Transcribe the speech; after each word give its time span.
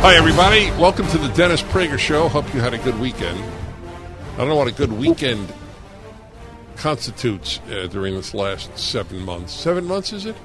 Hi, 0.00 0.14
everybody. 0.14 0.70
Welcome 0.80 1.06
to 1.08 1.18
the 1.18 1.28
Dennis 1.34 1.62
Prager 1.62 1.98
Show. 1.98 2.28
Hope 2.28 2.52
you 2.54 2.60
had 2.60 2.72
a 2.72 2.78
good 2.78 2.98
weekend. 2.98 3.38
I 4.34 4.36
don't 4.38 4.48
know 4.48 4.56
what 4.56 4.68
a 4.68 4.72
good 4.72 4.92
weekend 4.92 5.52
constitutes 6.76 7.60
uh, 7.70 7.88
during 7.88 8.14
this 8.14 8.32
last 8.34 8.76
seven 8.78 9.20
months. 9.20 9.52
Seven 9.52 9.84
months, 9.84 10.12
is 10.12 10.26
it? 10.26 10.36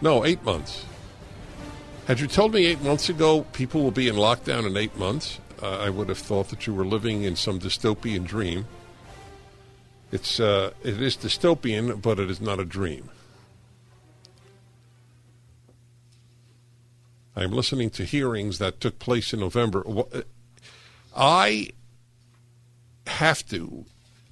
No, 0.00 0.24
eight 0.24 0.42
months. 0.44 0.84
Had 2.06 2.20
you 2.20 2.26
told 2.26 2.54
me 2.54 2.66
eight 2.66 2.82
months 2.82 3.08
ago 3.08 3.42
people 3.52 3.82
will 3.82 3.90
be 3.90 4.08
in 4.08 4.16
lockdown 4.16 4.66
in 4.66 4.76
eight 4.76 4.96
months, 4.96 5.38
uh, 5.62 5.78
I 5.78 5.90
would 5.90 6.08
have 6.08 6.18
thought 6.18 6.48
that 6.48 6.66
you 6.66 6.74
were 6.74 6.86
living 6.86 7.22
in 7.22 7.36
some 7.36 7.58
dystopian 7.58 8.24
dream. 8.24 8.66
It's 10.12 10.38
uh, 10.38 10.72
it 10.82 11.00
is 11.00 11.16
dystopian, 11.16 12.00
but 12.00 12.18
it 12.18 12.30
is 12.30 12.40
not 12.40 12.60
a 12.60 12.64
dream. 12.64 13.10
I'm 17.34 17.52
listening 17.52 17.90
to 17.90 18.04
hearings 18.04 18.58
that 18.58 18.80
took 18.80 18.98
place 18.98 19.34
in 19.34 19.40
November. 19.40 19.84
uh, 19.86 20.22
I 21.14 21.70
have 23.06 23.46
to, 23.48 23.84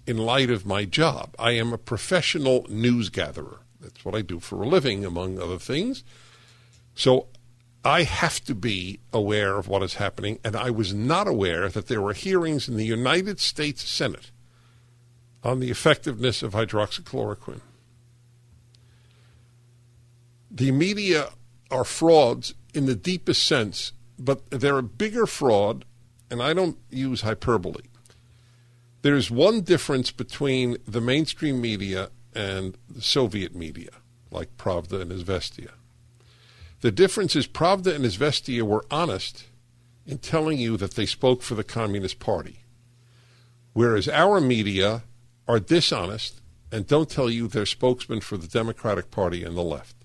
in 0.06 0.16
light 0.16 0.50
of 0.50 0.64
my 0.64 0.84
job, 0.84 1.34
I 1.38 1.52
am 1.52 1.72
a 1.72 1.78
professional 1.78 2.66
news 2.68 3.10
gatherer. 3.10 3.60
That's 3.80 4.04
what 4.04 4.14
I 4.14 4.22
do 4.22 4.40
for 4.40 4.62
a 4.62 4.66
living, 4.66 5.04
among 5.04 5.38
other 5.38 5.58
things. 5.58 6.02
So 6.94 7.26
I 7.84 8.04
have 8.04 8.42
to 8.44 8.54
be 8.54 9.00
aware 9.12 9.56
of 9.56 9.68
what 9.68 9.82
is 9.82 9.94
happening, 9.94 10.38
and 10.42 10.56
I 10.56 10.70
was 10.70 10.94
not 10.94 11.28
aware 11.28 11.68
that 11.68 11.88
there 11.88 12.00
were 12.00 12.14
hearings 12.14 12.68
in 12.68 12.76
the 12.76 12.86
United 12.86 13.38
States 13.40 13.86
Senate 13.86 14.30
on 15.44 15.60
the 15.60 15.70
effectiveness 15.70 16.42
of 16.42 16.54
hydroxychloroquine. 16.54 17.60
The 20.50 20.72
media 20.72 21.28
are 21.70 21.84
frauds 21.84 22.54
in 22.72 22.86
the 22.86 22.94
deepest 22.94 23.46
sense, 23.46 23.92
but 24.18 24.48
they're 24.50 24.78
a 24.78 24.82
bigger 24.82 25.26
fraud, 25.26 25.84
and 26.30 26.42
I 26.42 26.54
don't 26.54 26.78
use 26.90 27.20
hyperbole. 27.20 27.82
There's 29.02 29.30
one 29.30 29.60
difference 29.60 30.10
between 30.10 30.78
the 30.86 31.00
mainstream 31.00 31.60
media 31.60 32.08
and 32.34 32.78
the 32.88 33.02
Soviet 33.02 33.54
media, 33.54 33.90
like 34.30 34.56
Pravda 34.56 35.02
and 35.02 35.12
Izvestia. 35.12 35.72
The 36.80 36.90
difference 36.90 37.36
is 37.36 37.46
Pravda 37.46 37.94
and 37.94 38.04
Izvestia 38.04 38.62
were 38.62 38.86
honest 38.90 39.44
in 40.06 40.18
telling 40.18 40.58
you 40.58 40.76
that 40.78 40.94
they 40.94 41.06
spoke 41.06 41.42
for 41.42 41.54
the 41.54 41.64
Communist 41.64 42.18
Party, 42.18 42.60
whereas 43.72 44.08
our 44.08 44.40
media 44.40 45.02
are 45.46 45.60
dishonest 45.60 46.40
and 46.72 46.86
don't 46.86 47.10
tell 47.10 47.30
you 47.30 47.46
they're 47.46 47.66
spokesmen 47.66 48.20
for 48.20 48.36
the 48.36 48.48
Democratic 48.48 49.10
Party 49.10 49.44
and 49.44 49.56
the 49.56 49.62
left. 49.62 49.96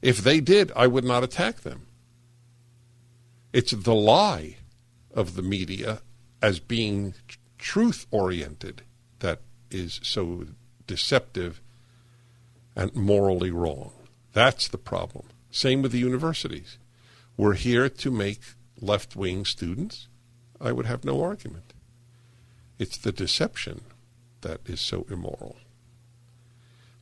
If 0.00 0.18
they 0.18 0.40
did, 0.40 0.72
I 0.76 0.86
would 0.86 1.04
not 1.04 1.24
attack 1.24 1.60
them. 1.60 1.86
It's 3.52 3.72
the 3.72 3.94
lie 3.94 4.56
of 5.14 5.34
the 5.34 5.42
media 5.42 6.00
as 6.40 6.58
being 6.58 7.14
truth 7.58 8.06
oriented 8.10 8.82
that 9.20 9.40
is 9.70 10.00
so 10.02 10.46
deceptive 10.86 11.60
and 12.74 12.94
morally 12.94 13.50
wrong. 13.50 13.92
That's 14.32 14.68
the 14.68 14.78
problem. 14.78 15.26
Same 15.50 15.82
with 15.82 15.92
the 15.92 15.98
universities. 15.98 16.78
We're 17.36 17.54
here 17.54 17.88
to 17.88 18.10
make 18.10 18.40
left 18.80 19.14
wing 19.14 19.44
students. 19.44 20.08
I 20.60 20.72
would 20.72 20.86
have 20.86 21.04
no 21.04 21.22
argument. 21.22 21.74
It's 22.78 22.96
the 22.96 23.12
deception 23.12 23.82
that 24.42 24.60
is 24.66 24.80
so 24.80 25.06
immoral. 25.10 25.56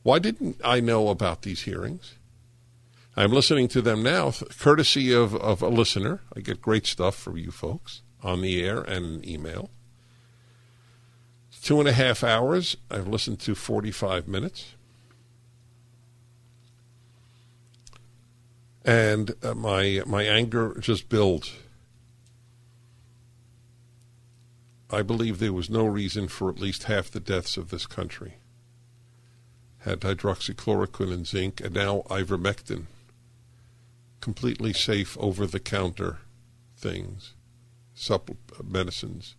Why 0.03 0.19
didn't 0.19 0.59
I 0.63 0.79
know 0.79 1.09
about 1.09 1.43
these 1.43 1.61
hearings? 1.61 2.15
I'm 3.15 3.31
listening 3.31 3.67
to 3.69 3.81
them 3.81 4.01
now, 4.01 4.31
courtesy 4.57 5.13
of, 5.13 5.35
of 5.35 5.61
a 5.61 5.67
listener. 5.67 6.21
I 6.35 6.39
get 6.39 6.61
great 6.61 6.87
stuff 6.87 7.15
from 7.15 7.37
you 7.37 7.51
folks 7.51 8.01
on 8.23 8.41
the 8.41 8.63
air 8.63 8.81
and 8.81 9.25
email. 9.27 9.69
Two 11.61 11.79
and 11.79 11.89
a 11.89 11.93
half 11.93 12.23
hours. 12.23 12.77
I've 12.89 13.07
listened 13.07 13.39
to 13.41 13.53
45 13.53 14.27
minutes. 14.27 14.75
And 18.83 19.35
uh, 19.43 19.53
my, 19.53 20.01
my 20.07 20.23
anger 20.23 20.75
just 20.79 21.09
builds. 21.09 21.53
I 24.91 25.01
believe 25.01 25.39
there 25.39 25.53
was 25.53 25.69
no 25.69 25.85
reason 25.85 26.27
for 26.27 26.49
at 26.49 26.59
least 26.59 26.83
half 26.83 27.09
the 27.09 27.19
deaths 27.19 27.55
of 27.55 27.69
this 27.69 27.87
country. 27.87 28.35
Had 29.79 30.01
hydroxychloroquine 30.01 31.13
and 31.13 31.25
zinc, 31.25 31.61
and 31.61 31.73
now 31.73 32.03
ivermectin 32.09 32.87
completely 34.19 34.71
safe 34.71 35.17
over 35.19 35.47
the 35.47 35.59
counter 35.59 36.19
things, 36.77 37.33
supple 37.93 38.37
medicines. 38.63 39.35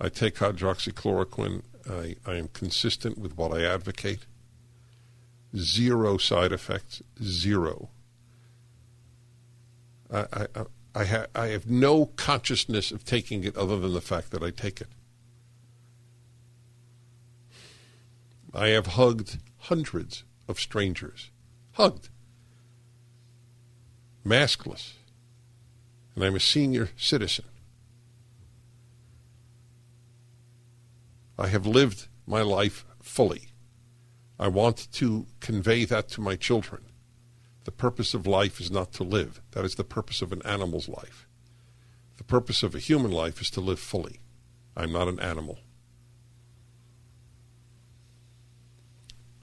I 0.00 0.08
take 0.08 0.36
hydroxychloroquine. 0.36 1.62
I, 1.88 2.16
I 2.26 2.36
am 2.36 2.48
consistent 2.48 3.18
with 3.18 3.36
what 3.36 3.52
I 3.52 3.62
advocate. 3.62 4.26
Zero 5.56 6.18
side 6.18 6.52
effects. 6.52 7.02
Zero. 7.22 7.90
I, 10.12 10.26
I, 10.32 10.46
I, 10.94 11.04
ha- 11.04 11.26
I 11.34 11.48
have 11.48 11.66
no 11.66 12.06
consciousness 12.06 12.92
of 12.92 13.04
taking 13.04 13.44
it 13.44 13.56
other 13.56 13.78
than 13.78 13.94
the 13.94 14.00
fact 14.00 14.30
that 14.30 14.42
I 14.42 14.50
take 14.50 14.80
it. 14.80 14.88
I 18.52 18.68
have 18.68 18.88
hugged 18.88 19.38
hundreds 19.58 20.22
of 20.46 20.60
strangers. 20.60 21.30
Hugged 21.72 22.08
maskless, 24.24 24.94
and 26.14 26.24
I'm 26.24 26.36
a 26.36 26.40
senior 26.40 26.90
citizen. 26.96 27.44
I 31.38 31.48
have 31.48 31.66
lived 31.66 32.06
my 32.26 32.42
life 32.42 32.86
fully. 33.02 33.48
I 34.38 34.48
want 34.48 34.90
to 34.92 35.26
convey 35.40 35.84
that 35.84 36.08
to 36.10 36.20
my 36.20 36.36
children. 36.36 36.82
The 37.64 37.72
purpose 37.72 38.14
of 38.14 38.26
life 38.26 38.60
is 38.60 38.70
not 38.70 38.92
to 38.92 39.04
live. 39.04 39.40
That 39.52 39.64
is 39.64 39.74
the 39.74 39.84
purpose 39.84 40.22
of 40.22 40.32
an 40.32 40.42
animal's 40.44 40.88
life. 40.88 41.26
The 42.18 42.24
purpose 42.24 42.62
of 42.62 42.74
a 42.74 42.78
human 42.78 43.10
life 43.10 43.40
is 43.40 43.50
to 43.50 43.60
live 43.60 43.80
fully. 43.80 44.20
I'm 44.76 44.92
not 44.92 45.08
an 45.08 45.20
animal. 45.20 45.58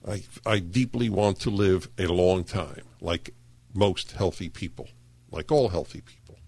I, 0.07 0.23
I 0.45 0.59
deeply 0.59 1.09
want 1.09 1.39
to 1.41 1.49
live 1.49 1.89
a 1.97 2.07
long 2.07 2.43
time, 2.43 2.83
like 2.99 3.33
most 3.73 4.13
healthy 4.13 4.49
people, 4.49 4.89
like 5.29 5.51
all 5.51 5.69
healthy 5.69 6.01
people. 6.01 6.39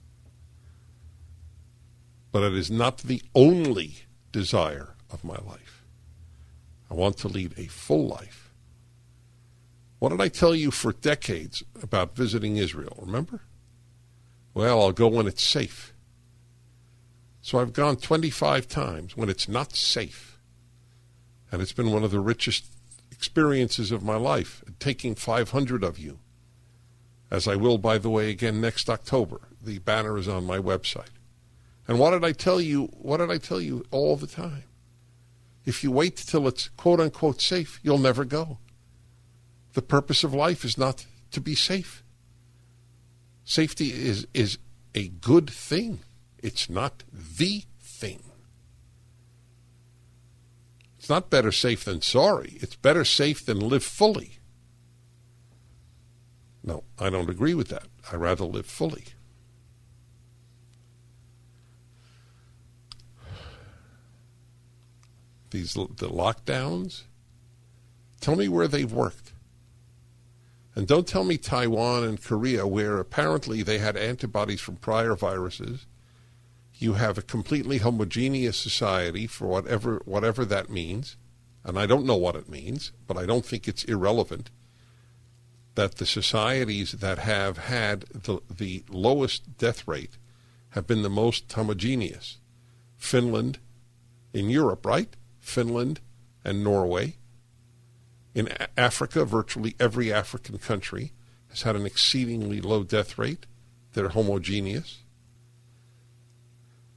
But 2.32 2.44
it 2.44 2.54
is 2.54 2.72
not 2.72 3.00
the 3.00 3.22
only 3.36 3.98
desire 4.32 4.96
of 5.12 5.24
my 5.24 5.38
life. 5.48 5.84
I 6.90 6.96
want 6.96 7.18
to 7.18 7.28
lead 7.28 7.54
a 7.58 7.68
full 7.68 8.08
life. 8.08 8.43
What 10.04 10.10
did 10.10 10.20
I 10.20 10.28
tell 10.28 10.54
you 10.54 10.70
for 10.70 10.92
decades 10.92 11.64
about 11.82 12.14
visiting 12.14 12.58
Israel? 12.58 13.00
Remember? 13.00 13.40
Well, 14.54 14.82
I'll 14.82 14.92
go 14.92 15.08
when 15.08 15.28
it's 15.28 15.42
safe. 15.42 15.94
So 17.42 17.58
I've 17.58 17.72
gone 17.72 17.96
25 17.96 18.68
times 18.68 19.16
when 19.16 19.30
it's 19.30 19.48
not 19.48 19.78
safe. 19.78 20.38
And 21.54 21.62
it's 21.62 21.72
been 21.72 21.94
one 21.94 22.04
of 22.04 22.12
the 22.12 22.20
richest 22.20 22.66
experiences 23.14 23.94
of 23.94 24.04
my 24.04 24.18
life, 24.18 24.62
taking 24.78 25.16
500 25.16 25.86
of 25.86 25.98
you 25.98 26.20
as 27.32 27.48
I 27.48 27.56
will, 27.56 27.78
by 27.78 27.98
the 27.98 28.10
way, 28.10 28.30
again 28.30 28.60
next 28.60 28.90
October. 28.90 29.40
The 29.64 29.80
banner 29.80 30.18
is 30.18 30.28
on 30.28 30.44
my 30.44 30.58
website. 30.58 31.16
And 31.88 31.98
what 31.98 32.12
did 32.12 32.26
I 32.26 32.34
tell 32.34 32.60
you? 32.60 32.88
What 32.88 33.20
did 33.20 33.32
I 33.32 33.38
tell 33.38 33.62
you 33.62 33.86
all 33.90 34.18
the 34.18 34.28
time? 34.28 34.66
If 35.64 35.82
you 35.82 35.92
wait 35.92 36.18
till 36.18 36.46
it's 36.46 36.68
quote 36.76 37.00
unquote 37.00 37.40
safe, 37.40 37.80
you'll 37.84 38.00
never 38.00 38.26
go. 38.26 38.58
The 39.74 39.82
purpose 39.82 40.24
of 40.24 40.34
life 40.34 40.64
is 40.64 40.78
not 40.78 41.06
to 41.32 41.42
be 41.42 41.56
safe. 41.56 42.04
Safety 43.44 43.90
is, 43.90 44.28
is 44.34 44.58
a 44.96 45.08
good 45.08 45.50
thing. 45.50 46.00
It's 46.40 46.70
not 46.70 47.04
the 47.12 47.64
thing. 47.82 48.24
It's 50.98 51.10
not 51.10 51.30
better 51.30 51.52
safe 51.52 51.84
than 51.84 52.02
sorry. 52.02 52.58
It's 52.62 52.76
better 52.76 53.04
safe 53.04 53.46
than 53.46 53.60
live 53.60 53.84
fully. 53.84 54.40
No, 56.64 56.86
I 56.98 57.10
don't 57.10 57.30
agree 57.30 57.54
with 57.54 57.68
that. 57.70 57.88
I 58.10 58.16
rather 58.16 58.46
live 58.46 58.66
fully. 58.66 59.06
These 65.50 65.74
the 65.74 66.10
lockdowns. 66.10 67.04
Tell 68.22 68.38
me 68.38 68.48
where 68.48 68.68
they've 68.68 68.92
worked. 68.92 69.33
And 70.76 70.88
don't 70.88 71.08
tell 71.08 71.24
me 71.24 71.38
Taiwan 71.38 72.04
and 72.04 72.22
Korea, 72.22 72.66
where 72.66 72.98
apparently 72.98 73.62
they 73.62 73.78
had 73.78 73.96
antibodies 73.96 74.62
from 74.62 74.78
prior 74.78 75.16
viruses. 75.16 75.86
You 76.74 76.94
have 76.94 77.18
a 77.18 77.22
completely 77.22 77.78
homogeneous 77.78 78.58
society 78.58 79.28
for 79.28 79.48
whatever 79.48 80.02
whatever 80.06 80.44
that 80.46 80.70
means, 80.70 81.16
and 81.64 81.78
I 81.78 81.86
don't 81.86 82.06
know 82.06 82.18
what 82.18 82.36
it 82.36 82.50
means, 82.50 82.92
but 83.08 83.18
I 83.18 83.26
don't 83.26 83.46
think 83.46 83.68
it's 83.68 83.84
irrelevant 83.84 84.50
that 85.76 85.96
the 85.96 86.06
societies 86.06 86.94
that 86.94 87.20
have 87.20 87.58
had 87.58 88.02
the, 88.12 88.40
the 88.50 88.84
lowest 88.90 89.58
death 89.58 89.88
rate 89.88 90.18
have 90.70 90.88
been 90.88 91.02
the 91.02 91.10
most 91.10 91.52
homogeneous. 91.52 92.38
Finland 92.98 93.60
in 94.34 94.50
Europe, 94.50 94.86
right? 94.86 95.16
Finland 95.40 96.00
and 96.44 96.64
Norway. 96.64 97.18
In 98.36 98.50
Africa, 98.76 99.26
virtually 99.26 99.76
every 99.80 100.12
African 100.12 100.58
country 100.58 101.14
has 101.50 101.62
had 101.62 101.76
an 101.76 101.86
exceedingly 101.86 102.62
low 102.62 102.84
death 102.84 103.18
rate. 103.18 103.46
They're 103.94 104.10
homogeneous. 104.10 105.04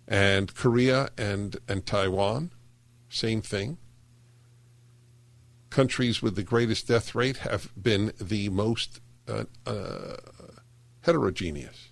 And 0.08 0.54
Korea 0.54 1.10
and, 1.18 1.56
and 1.68 1.84
Taiwan, 1.84 2.52
same 3.08 3.42
thing. 3.42 3.76
Countries 5.68 6.22
with 6.22 6.36
the 6.36 6.42
greatest 6.42 6.88
death 6.88 7.14
rate 7.14 7.38
have 7.38 7.70
been 7.80 8.12
the 8.18 8.48
most 8.48 9.00
uh, 9.28 9.44
uh, 9.66 10.16
heterogeneous. 11.02 11.88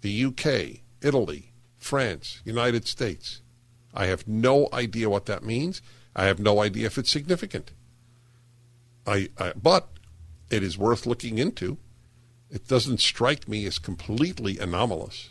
The 0.00 0.24
UK, 0.24 0.80
Italy, 1.02 1.52
France, 1.76 2.40
United 2.44 2.86
States. 2.86 3.42
I 3.92 4.06
have 4.06 4.26
no 4.26 4.68
idea 4.72 5.10
what 5.10 5.26
that 5.26 5.42
means. 5.42 5.82
I 6.14 6.24
have 6.26 6.38
no 6.38 6.62
idea 6.62 6.86
if 6.86 6.98
it's 6.98 7.10
significant. 7.10 7.72
I, 9.08 9.28
I, 9.38 9.52
but 9.54 9.88
it 10.50 10.62
is 10.62 10.76
worth 10.76 11.06
looking 11.06 11.38
into. 11.38 11.78
It 12.50 12.68
doesn't 12.68 13.00
strike 13.00 13.48
me 13.48 13.64
as 13.66 13.78
completely 13.78 14.58
anomalous. 14.58 15.30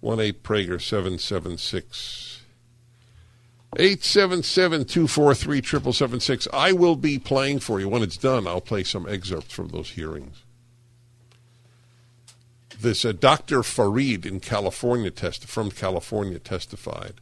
One 0.00 0.18
eight 0.18 0.42
Prager 0.42 0.82
seven 0.82 1.16
seven 1.18 1.58
six. 1.58 2.38
877-243-7776. 3.76 6.48
I 6.52 6.72
will 6.72 6.96
be 6.96 7.20
playing 7.20 7.60
for 7.60 7.78
you. 7.78 7.88
When 7.88 8.02
it's 8.02 8.16
done, 8.16 8.48
I'll 8.48 8.60
play 8.60 8.82
some 8.82 9.08
excerpts 9.08 9.54
from 9.54 9.68
those 9.68 9.90
hearings. 9.90 10.42
This 12.80 13.04
uh, 13.04 13.12
Dr. 13.12 13.60
Fareed 13.60 14.26
in 14.26 14.40
California 14.40 15.12
test 15.12 15.44
from 15.44 15.70
California 15.70 16.40
testified 16.40 17.20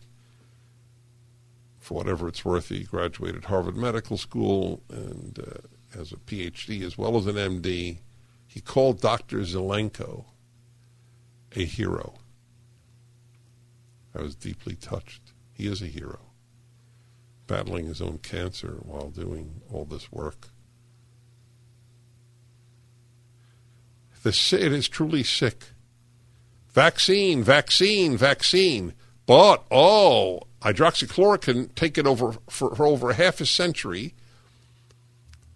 for 1.89 1.95
whatever 1.95 2.29
it's 2.29 2.45
worth, 2.45 2.69
he 2.69 2.85
graduated 2.85 3.47
Harvard 3.47 3.75
Medical 3.75 4.19
School 4.19 4.83
and 4.91 5.39
uh, 5.39 5.97
has 5.97 6.13
a 6.13 6.17
PhD 6.17 6.83
as 6.83 6.99
well 6.99 7.17
as 7.17 7.27
an 7.27 7.37
MD. 7.37 8.01
He 8.47 8.61
called 8.61 9.01
Dr. 9.01 9.39
Zelenko 9.39 10.27
a 11.57 11.65
hero. 11.65 12.17
I 14.15 14.21
was 14.21 14.35
deeply 14.35 14.75
touched. 14.75 15.33
He 15.55 15.67
is 15.67 15.81
a 15.81 15.87
hero, 15.87 16.19
battling 17.47 17.87
his 17.87 18.03
own 18.03 18.19
cancer 18.19 18.81
while 18.83 19.09
doing 19.09 19.63
all 19.73 19.87
this 19.87 20.13
work. 20.13 20.49
The, 24.25 24.59
it 24.61 24.73
is 24.75 24.91
truly 24.91 25.23
sick. 25.23 25.69
Vaccine, 26.69 27.43
vaccine, 27.43 28.19
vaccine. 28.19 28.93
But, 29.25 29.65
oh, 29.71 30.48
hydroxychloroquine 30.63 31.75
taken 31.75 32.07
over 32.07 32.33
for, 32.49 32.75
for 32.75 32.87
over 32.87 33.13
half 33.13 33.41
a 33.41 33.47
century, 33.47 34.15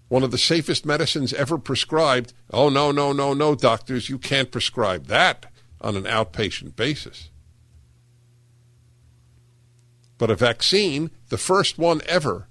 one 0.08 0.22
of 0.22 0.30
the 0.30 0.38
safest 0.38 0.84
medicines 0.84 1.32
ever 1.32 1.58
prescribed. 1.58 2.34
Oh, 2.50 2.68
no, 2.68 2.92
no, 2.92 3.12
no, 3.12 3.32
no, 3.32 3.54
doctors, 3.54 4.08
you 4.08 4.18
can't 4.18 4.50
prescribe 4.50 5.06
that 5.06 5.46
on 5.80 5.96
an 5.96 6.04
outpatient 6.04 6.76
basis. 6.76 7.30
But 10.18 10.30
a 10.30 10.36
vaccine, 10.36 11.10
the 11.30 11.38
first 11.38 11.78
one 11.78 12.00
ever 12.06 12.46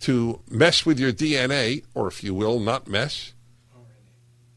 to 0.00 0.40
mess 0.48 0.86
with 0.86 0.98
your 0.98 1.12
DNA, 1.12 1.84
or 1.92 2.08
if 2.08 2.24
you 2.24 2.34
will, 2.34 2.58
not 2.58 2.88
mess. 2.88 3.34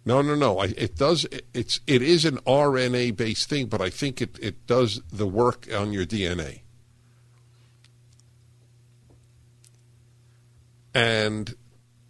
No, 0.05 0.21
no, 0.21 0.35
no. 0.35 0.61
it 0.61 0.95
does. 0.95 1.25
It's 1.53 1.79
it 1.87 2.01
is 2.01 2.25
an 2.25 2.37
RNA 2.45 3.15
based 3.15 3.49
thing, 3.49 3.67
but 3.67 3.81
I 3.81 3.89
think 3.89 4.21
it, 4.21 4.37
it 4.41 4.67
does 4.67 5.01
the 5.11 5.27
work 5.27 5.67
on 5.73 5.93
your 5.93 6.05
DNA. 6.05 6.62
And 10.93 11.55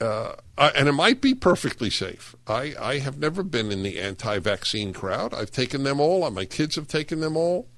uh, 0.02 0.36
and 0.58 0.88
it 0.88 0.94
might 0.94 1.22
be 1.22 1.34
perfectly 1.34 1.90
safe. 1.90 2.36
I, 2.46 2.74
I 2.80 2.98
have 2.98 3.18
never 3.18 3.42
been 3.42 3.72
in 3.72 3.84
the 3.84 4.00
anti-vaccine 4.00 4.92
crowd. 4.92 5.34
I've 5.34 5.52
taken 5.52 5.84
them 5.84 6.02
all. 6.02 6.30
My 6.30 6.44
kids 6.44 6.76
have 6.76 6.88
taken 6.88 7.22
them 7.22 7.38
all. 7.38 7.70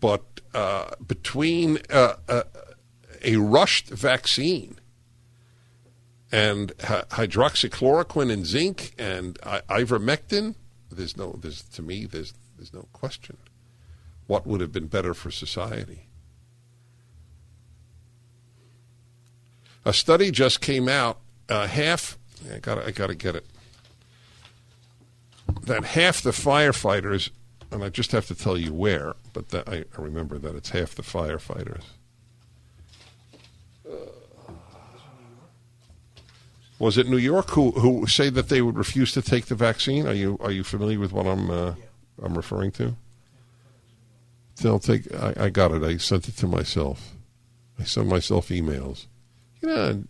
But 0.00 0.40
uh, 0.52 0.90
between 1.06 1.78
uh, 1.90 2.16
uh 2.28 2.42
a 3.22 3.36
rushed 3.36 3.88
vaccine 3.88 4.78
and 6.30 6.76
hydroxychloroquine 6.78 8.30
and 8.30 8.44
zinc 8.44 8.92
and 8.98 9.38
ivermectin, 9.40 10.56
there's 10.90 11.16
no, 11.16 11.38
there's 11.40 11.62
to 11.62 11.82
me, 11.82 12.04
there's 12.04 12.34
there's 12.56 12.74
no 12.74 12.86
question. 12.92 13.38
What 14.26 14.46
would 14.46 14.60
have 14.60 14.72
been 14.72 14.88
better 14.88 15.14
for 15.14 15.30
society? 15.30 16.08
A 19.84 19.92
study 19.92 20.30
just 20.30 20.60
came 20.60 20.88
out. 20.88 21.18
Uh, 21.48 21.66
half, 21.66 22.18
I 22.52 22.58
got, 22.58 22.78
I 22.78 22.90
got 22.90 23.08
to 23.08 23.14
get 23.14 23.36
it. 23.36 23.46
That 25.62 25.84
half 25.84 26.22
the 26.22 26.30
firefighters, 26.30 27.30
and 27.70 27.84
I 27.84 27.90
just 27.90 28.12
have 28.12 28.26
to 28.28 28.34
tell 28.34 28.56
you 28.56 28.72
where, 28.72 29.14
but 29.34 29.50
that, 29.50 29.68
I, 29.68 29.84
I 29.96 30.00
remember 30.00 30.38
that 30.38 30.54
it's 30.54 30.70
half 30.70 30.94
the 30.94 31.02
firefighters. 31.02 31.82
Was 36.78 36.98
it 36.98 37.08
New 37.08 37.18
York 37.18 37.50
who, 37.50 37.70
who 37.72 38.06
say 38.06 38.30
that 38.30 38.48
they 38.48 38.60
would 38.60 38.76
refuse 38.76 39.12
to 39.12 39.22
take 39.22 39.46
the 39.46 39.54
vaccine? 39.54 40.06
Are 40.06 40.12
you 40.12 40.36
are 40.40 40.50
you 40.50 40.64
familiar 40.64 40.98
with 40.98 41.12
what 41.12 41.24
I'm 41.24 41.48
uh, 41.48 41.74
I'm 42.20 42.36
referring 42.36 42.72
to? 42.72 42.96
They'll 44.60 44.80
take. 44.80 45.14
I, 45.14 45.34
I 45.36 45.50
got 45.50 45.70
it. 45.70 45.84
I 45.84 45.98
sent 45.98 46.28
it 46.28 46.36
to 46.38 46.48
myself. 46.48 47.12
I 47.78 47.84
send 47.84 48.08
myself 48.08 48.48
emails 48.48 49.06
you 49.64 49.74
know, 49.74 50.04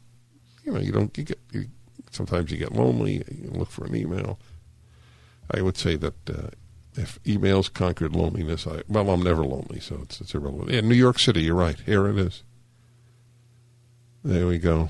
you 0.64 0.72
know, 0.72 0.80
you 0.80 0.92
don't 0.92 1.16
you 1.16 1.24
get 1.24 1.38
you, 1.52 1.66
sometimes 2.10 2.50
you 2.50 2.56
get 2.58 2.72
lonely. 2.72 3.22
You 3.30 3.50
look 3.50 3.70
for 3.70 3.84
an 3.84 3.94
email. 3.94 4.38
I 5.50 5.60
would 5.60 5.76
say 5.76 5.96
that 5.96 6.14
uh, 6.28 6.48
if 6.96 7.22
emails 7.24 7.72
conquered 7.72 8.16
loneliness, 8.16 8.66
I 8.66 8.82
well, 8.88 9.10
I'm 9.10 9.22
never 9.22 9.44
lonely, 9.44 9.80
so 9.80 10.00
it's 10.02 10.20
it's 10.20 10.34
irrelevant. 10.34 10.70
Yeah, 10.70 10.80
New 10.80 10.94
York 10.94 11.18
City, 11.18 11.42
you're 11.42 11.54
right. 11.54 11.78
Here 11.78 12.08
it 12.08 12.18
is. 12.18 12.42
There 14.24 14.46
we 14.46 14.58
go. 14.58 14.88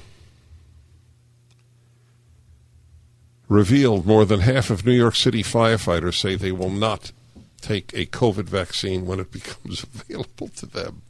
Revealed 3.49 4.07
more 4.07 4.25
than 4.25 4.41
half 4.41 4.71
of 4.71 4.87
New 4.87 4.93
York 4.93 5.17
City 5.17 5.43
firefighters 5.43 6.19
say 6.19 6.35
they 6.35 6.53
will 6.53 6.71
not 6.71 7.13
take 7.61 7.93
a 7.93 8.07
COVID 8.07 8.45
vaccine 8.45 9.05
when 9.07 9.21
it 9.21 9.31
becomes 9.39 9.83
available 9.83 10.49
to 10.49 10.67
them. 10.67 11.03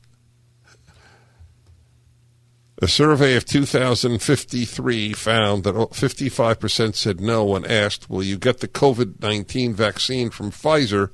A 2.83 2.89
survey 2.89 3.37
of 3.37 3.45
2,053 3.45 5.13
found 5.13 5.63
that 5.63 5.75
55% 5.75 6.95
said 6.97 7.21
no 7.21 7.45
when 7.45 7.65
asked, 7.65 8.11
Will 8.11 8.23
you 8.23 8.37
get 8.37 8.59
the 8.59 8.69
COVID 8.69 9.23
19 9.23 9.75
vaccine 9.75 10.31
from 10.31 10.51
Pfizer 10.51 11.11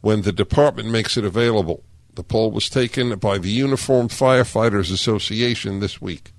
when 0.00 0.22
the 0.22 0.32
department 0.32 0.88
makes 0.88 1.16
it 1.16 1.24
available? 1.24 1.82
The 2.14 2.22
poll 2.22 2.52
was 2.52 2.68
taken 2.68 3.18
by 3.18 3.38
the 3.38 3.50
Uniformed 3.50 4.10
Firefighters 4.10 4.92
Association 4.92 5.80
this 5.80 6.00
week. 6.00 6.32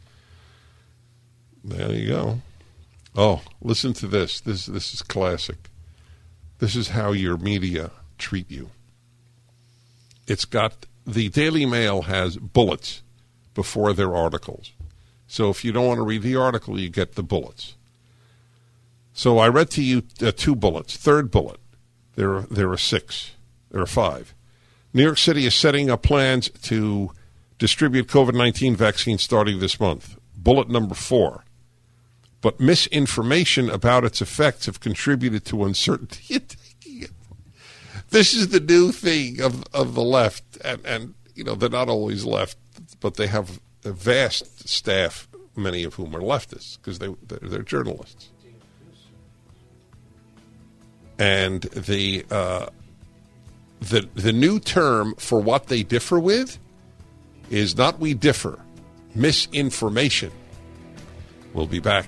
There 1.62 1.92
you 1.92 2.08
go. 2.08 2.42
Oh, 3.14 3.42
listen 3.62 3.92
to 3.94 4.08
this. 4.08 4.40
This 4.40 4.68
this 4.68 4.94
is 4.94 5.02
classic. 5.02 5.70
This 6.60 6.78
is 6.78 6.90
how 6.90 7.12
your 7.12 7.38
media 7.38 7.92
treat 8.18 8.50
you. 8.50 8.70
It's 10.28 10.46
got 10.46 10.86
the 11.06 11.28
Daily 11.28 11.66
Mail 11.66 12.04
has 12.04 12.38
bullets 12.38 13.02
before 13.56 13.94
their 13.94 14.16
articles. 14.16 14.72
So 15.28 15.50
if 15.50 15.66
you 15.66 15.72
don't 15.72 15.88
want 15.88 15.98
to 15.98 16.04
read 16.04 16.22
the 16.22 16.36
article, 16.36 16.80
you 16.80 16.90
get 16.90 17.16
the 17.16 17.24
bullets. 17.24 17.74
So 19.14 19.40
I 19.40 19.48
read 19.48 19.72
to 19.72 19.84
you 19.84 20.04
uh, 20.22 20.32
two 20.36 20.56
bullets. 20.56 20.96
Third 20.98 21.32
bullet 21.32 21.60
There 22.16 22.36
are, 22.36 22.42
there 22.42 22.72
are 22.72 22.78
six. 22.78 23.32
There 23.72 23.82
are 23.82 23.88
five. 23.88 24.36
New 24.94 25.04
York 25.04 25.18
City 25.18 25.46
is 25.46 25.56
setting 25.56 25.90
up 25.90 26.04
plans 26.04 26.50
to 26.64 27.12
distribute 27.58 28.08
COVID 28.08 28.36
19 28.36 28.76
vaccines 28.76 29.24
starting 29.24 29.60
this 29.60 29.80
month. 29.80 30.18
Bullet 30.38 30.70
number 30.70 30.96
four. 30.96 31.46
But 32.42 32.60
misinformation 32.60 33.70
about 33.70 34.06
its 34.06 34.22
effects 34.22 34.68
have 34.68 34.80
contributed 34.80 35.46
to 35.46 35.64
uncertainty. 35.64 36.42
this 38.10 38.34
is 38.34 38.50
the 38.50 38.60
new 38.60 38.92
thing 38.92 39.42
of, 39.42 39.64
of 39.74 39.96
the 39.96 40.04
left. 40.04 40.44
And, 40.64 40.86
and, 40.86 41.14
you 41.34 41.44
know, 41.44 41.56
they're 41.56 41.70
not 41.70 41.90
always 41.90 42.24
left, 42.24 42.58
but 43.00 43.16
they 43.16 43.28
have 43.28 43.60
a 43.84 43.92
vast 43.92 44.68
staff, 44.68 45.28
many 45.56 45.84
of 45.84 45.96
whom 45.96 46.16
are 46.16 46.22
leftists 46.22 46.78
because 46.78 47.00
they, 47.00 47.14
they're, 47.28 47.62
journalists. 47.62 48.32
And 51.18 51.62
the. 51.62 52.26
Uh, 52.30 52.68
the 53.90 54.08
the 54.16 54.34
new 54.34 54.60
term 54.60 55.16
for 55.16 55.40
what 55.40 55.68
they 55.68 55.84
differ 55.84 56.20
with 56.20 56.58
is 57.50 57.78
not 57.78 58.00
we 58.00 58.14
differ, 58.14 58.60
misinformation. 59.14 60.32
We'll 61.54 61.68
be 61.68 61.80
back. 61.80 62.08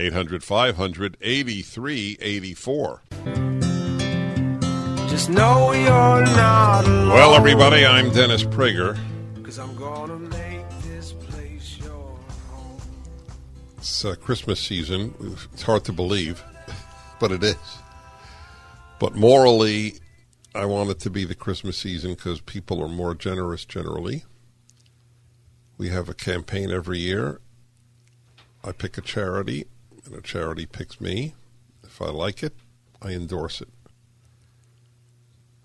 800 0.00 0.42
500 0.42 1.18
8384. 1.20 3.02
Just 5.10 5.28
know 5.28 5.72
you're 5.72 6.24
not 6.24 6.86
alone. 6.86 7.08
Well, 7.10 7.34
everybody, 7.34 7.84
I'm 7.84 8.10
Dennis 8.10 8.42
Prager. 8.42 8.98
Cause 9.42 9.58
I'm 9.58 9.76
gonna 9.76 10.18
make 10.18 10.64
this 10.84 11.12
place 11.12 11.78
your 11.80 12.18
home. 12.48 12.80
It's 13.76 14.02
uh, 14.04 14.14
Christmas 14.14 14.58
season. 14.58 15.14
It's 15.52 15.62
hard 15.62 15.84
to 15.84 15.92
believe, 15.92 16.42
but 17.20 17.30
it 17.30 17.44
is. 17.44 17.56
But 18.98 19.16
morally, 19.16 19.96
I 20.54 20.64
want 20.64 20.88
it 20.88 21.00
to 21.00 21.10
be 21.10 21.26
the 21.26 21.34
Christmas 21.34 21.76
season 21.76 22.14
because 22.14 22.40
people 22.40 22.82
are 22.82 22.88
more 22.88 23.14
generous 23.14 23.66
generally. 23.66 24.24
We 25.76 25.90
have 25.90 26.08
a 26.08 26.14
campaign 26.14 26.70
every 26.70 27.00
year. 27.00 27.42
I 28.64 28.72
pick 28.72 28.96
a 28.96 29.02
charity 29.02 29.66
and 30.10 30.18
a 30.18 30.22
charity 30.22 30.66
picks 30.66 31.00
me. 31.00 31.34
If 31.84 32.02
I 32.02 32.06
like 32.06 32.42
it, 32.42 32.54
I 33.00 33.10
endorse 33.10 33.60
it. 33.60 33.68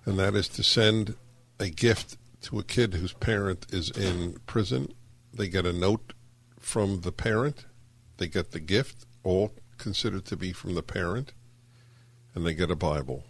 And 0.05 0.19
that 0.19 0.35
is 0.35 0.47
to 0.49 0.63
send 0.63 1.15
a 1.59 1.69
gift 1.69 2.17
to 2.43 2.59
a 2.59 2.63
kid 2.63 2.93
whose 2.93 3.13
parent 3.13 3.65
is 3.71 3.89
in 3.89 4.39
prison. 4.45 4.93
They 5.33 5.47
get 5.47 5.65
a 5.65 5.73
note 5.73 6.13
from 6.59 7.01
the 7.01 7.11
parent, 7.11 7.65
they 8.17 8.27
get 8.27 8.51
the 8.51 8.59
gift, 8.59 9.05
all 9.23 9.51
considered 9.77 10.25
to 10.25 10.37
be 10.37 10.51
from 10.51 10.75
the 10.75 10.83
parent, 10.83 11.33
and 12.33 12.45
they 12.45 12.53
get 12.53 12.71
a 12.71 12.75
Bible. 12.75 13.23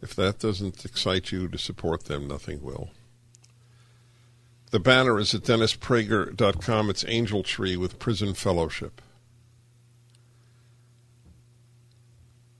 If 0.00 0.14
that 0.16 0.38
doesn't 0.38 0.84
excite 0.84 1.32
you 1.32 1.48
to 1.48 1.58
support 1.58 2.04
them, 2.04 2.28
nothing 2.28 2.62
will. 2.62 2.90
The 4.70 4.80
banner 4.80 5.18
is 5.18 5.34
at 5.34 5.42
DennisPrager.com. 5.42 6.90
It's 6.90 7.04
Angel 7.08 7.42
Tree 7.42 7.76
with 7.76 7.98
Prison 7.98 8.34
Fellowship. 8.34 9.00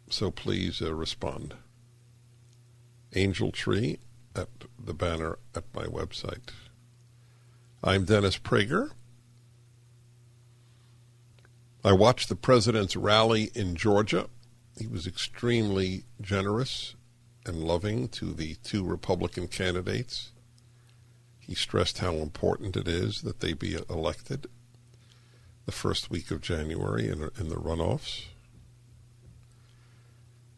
So 0.08 0.30
please 0.30 0.80
uh, 0.80 0.94
respond. 0.94 1.54
Angel 3.14 3.50
Tree 3.50 3.98
at 4.34 4.48
the 4.78 4.94
banner 4.94 5.38
at 5.54 5.64
my 5.74 5.84
website. 5.84 6.50
I'm 7.82 8.04
Dennis 8.04 8.38
Prager. 8.38 8.90
I 11.84 11.92
watched 11.92 12.28
the 12.28 12.36
president's 12.36 12.96
rally 12.96 13.50
in 13.54 13.76
Georgia. 13.76 14.28
He 14.78 14.86
was 14.86 15.06
extremely 15.06 16.04
generous 16.20 16.96
and 17.46 17.62
loving 17.62 18.08
to 18.08 18.34
the 18.34 18.56
two 18.56 18.84
Republican 18.84 19.48
candidates. 19.48 20.32
He 21.38 21.54
stressed 21.54 21.98
how 21.98 22.14
important 22.14 22.76
it 22.76 22.88
is 22.88 23.22
that 23.22 23.40
they 23.40 23.52
be 23.52 23.78
elected 23.88 24.48
the 25.64 25.72
first 25.72 26.10
week 26.10 26.30
of 26.30 26.40
January 26.40 27.08
in, 27.08 27.30
in 27.38 27.48
the 27.48 27.56
runoffs. 27.56 28.24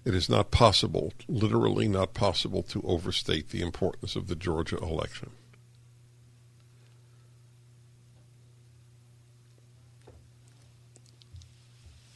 It 0.09 0.15
is 0.15 0.31
not 0.31 0.51
possible, 0.51 1.13
literally 1.29 1.87
not 1.87 2.15
possible, 2.15 2.63
to 2.63 2.81
overstate 2.81 3.51
the 3.51 3.61
importance 3.61 4.17
of 4.17 4.27
the 4.27 4.35
Georgia 4.35 4.79
election. 4.79 5.33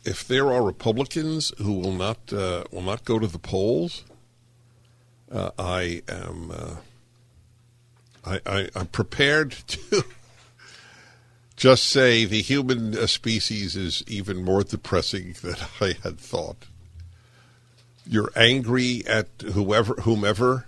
If 0.06 0.26
there 0.26 0.50
are 0.50 0.62
Republicans 0.62 1.52
who 1.58 1.75
will 1.75 1.92
not 1.92 2.32
uh, 2.32 2.64
will 2.72 2.80
not 2.80 3.04
go 3.04 3.18
to 3.18 3.26
the 3.26 3.38
polls, 3.38 4.04
uh, 5.30 5.50
I 5.58 6.00
am 6.08 6.50
uh, 6.50 6.76
I, 8.25 8.40
I, 8.46 8.68
I'm 8.75 8.87
prepared 8.87 9.50
to 9.66 10.02
just 11.56 11.84
say 11.84 12.25
the 12.25 12.40
human 12.40 12.96
uh, 12.96 13.06
species 13.06 13.76
is 13.76 14.02
even 14.06 14.42
more 14.42 14.64
depressing 14.64 15.34
than 15.42 15.56
I 15.78 15.96
had 16.02 16.18
thought 16.18 16.68
you're 18.06 18.32
angry 18.37 19.02
at 19.06 19.28
whoever 19.52 19.94
whomever, 20.02 20.66